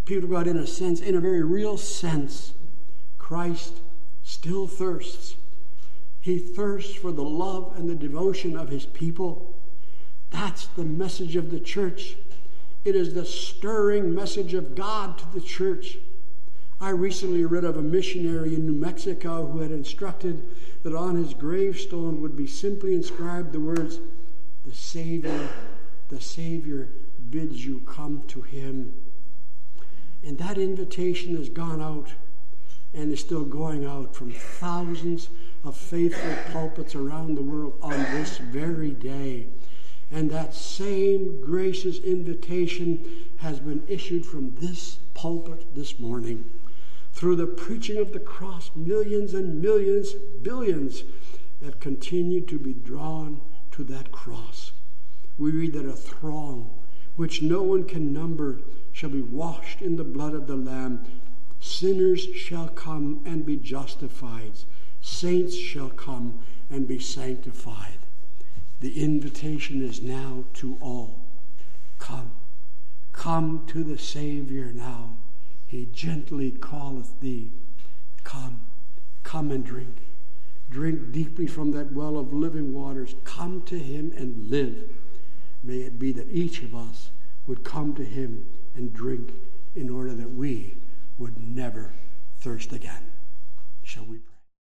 People 0.06 0.26
of 0.26 0.32
God, 0.32 0.48
in 0.48 0.58
a 0.58 0.66
sense, 0.66 1.02
in 1.02 1.16
a 1.16 1.20
very 1.20 1.44
real 1.44 1.78
sense, 1.78 2.54
Christ 3.18 3.74
still 4.24 4.68
thirsts. 4.68 5.36
He 6.20 6.38
thirsts 6.38 6.96
for 6.96 7.12
the 7.12 7.24
love 7.24 7.74
and 7.78 7.90
the 7.90 7.96
devotion 7.96 8.58
of 8.58 8.70
his 8.70 8.86
people. 8.86 9.49
That's 10.30 10.68
the 10.68 10.86
message 10.86 11.36
of 11.36 11.52
the 11.52 11.60
church. 11.60 12.18
It 12.86 12.96
is 12.96 13.14
the 13.14 13.26
stirring 13.26 14.14
message 14.14 14.54
of 14.54 14.76
God 14.76 15.18
to 15.18 15.26
the 15.34 15.42
church. 15.42 15.98
I 16.82 16.92
recently 16.92 17.44
read 17.44 17.66
of 17.66 17.76
a 17.76 17.82
missionary 17.82 18.56
in 18.56 18.66
New 18.66 18.74
Mexico 18.74 19.46
who 19.48 19.60
had 19.60 19.72
instructed 19.72 20.48
that 20.84 20.96
on 20.96 21.16
his 21.16 21.34
gravestone 21.34 22.22
would 22.22 22.38
be 22.38 22.48
simply 22.48 22.96
inscribed 22.96 23.52
the 23.52 23.60
words, 23.60 24.00
The 24.66 24.74
Savior, 24.74 25.50
the 26.08 26.22
Savior 26.22 26.90
bids 27.30 27.66
you 27.66 27.82
come 27.82 28.24
to 28.28 28.42
him. 28.42 28.94
And 30.24 30.38
that 30.38 30.58
invitation 30.58 31.36
has 31.36 31.50
gone 31.50 31.82
out 31.82 32.14
and 32.94 33.12
is 33.12 33.20
still 33.20 33.46
going 33.46 33.86
out 33.86 34.16
from 34.16 34.32
thousands 34.32 35.30
of 35.64 35.76
faithful 35.76 36.36
pulpits 36.52 36.96
around 36.96 37.36
the 37.36 37.42
world 37.42 37.78
on 37.82 37.92
this 37.92 38.38
very 38.38 38.92
day. 38.92 39.48
And 40.12 40.30
that 40.32 40.54
same 40.54 41.42
gracious 41.42 42.00
invitation 42.00 43.06
has 43.38 43.60
been 43.60 43.84
issued 43.88 44.26
from 44.26 44.56
this 44.56 44.98
pulpit 45.14 45.76
this 45.76 46.00
morning. 46.00 46.46
Through 47.14 47.36
the 47.36 47.48
preaching 47.48 47.98
of 47.98 48.14
the 48.14 48.20
cross, 48.20 48.72
millions 48.76 49.34
and 49.34 49.62
millions, 49.62 50.14
billions 50.42 51.04
have 51.64 51.80
continued 51.80 52.48
to 52.48 52.58
be 52.58 52.74
drawn 52.74 53.42
to 53.72 53.84
that 53.84 54.12
cross. 54.12 54.72
We 55.38 55.52
read 55.52 55.74
that 55.74 55.86
a 55.86 55.94
throng, 55.94 56.70
which 57.16 57.42
no 57.42 57.62
one 57.62 57.84
can 57.84 58.12
number, 58.12 58.62
shall 58.92 59.10
be 59.10 59.22
washed 59.22 59.82
in 59.82 59.96
the 59.96 60.04
blood 60.04 60.34
of 60.34 60.48
the 60.48 60.56
Lamb. 60.56 61.06
Sinners 61.60 62.24
shall 62.36 62.70
come 62.70 63.22
and 63.26 63.46
be 63.46 63.58
justified. 63.58 64.54
Saints 65.02 65.56
shall 65.56 65.90
come 65.90 66.40
and 66.70 66.88
be 66.88 67.00
sanctified. 67.00 67.99
The 68.80 69.04
invitation 69.04 69.84
is 69.84 70.02
now 70.02 70.46
to 70.56 70.78
all. 70.82 71.20
Come. 71.98 72.32
Come 73.12 73.66
to 73.68 73.84
the 73.84 73.98
Savior 73.98 74.72
now. 74.74 75.18
He 75.68 75.88
gently 75.92 76.52
calleth 76.52 77.20
thee. 77.20 77.52
Come. 78.24 78.62
Come 79.24 79.52
and 79.52 79.66
drink. 79.66 79.98
Drink 80.70 81.12
deeply 81.12 81.46
from 81.48 81.72
that 81.72 81.92
well 81.92 82.18
of 82.18 82.32
living 82.32 82.74
waters. 82.74 83.16
Come 83.24 83.64
to 83.64 83.78
him 83.78 84.14
and 84.16 84.50
live. 84.50 84.90
May 85.64 85.80
it 85.80 86.00
be 86.00 86.12
that 86.14 86.32
each 86.32 86.64
of 86.64 86.74
us 86.74 87.10
would 87.48 87.64
come 87.64 87.94
to 87.96 88.06
him 88.06 88.46
and 88.76 88.94
drink 88.94 89.34
in 89.76 89.90
order 89.90 90.14
that 90.14 90.32
we 90.32 90.78
would 91.18 91.38
never 91.38 91.94
thirst 92.40 92.72
again. 92.72 93.12
Shall 93.84 94.06
we 94.06 94.20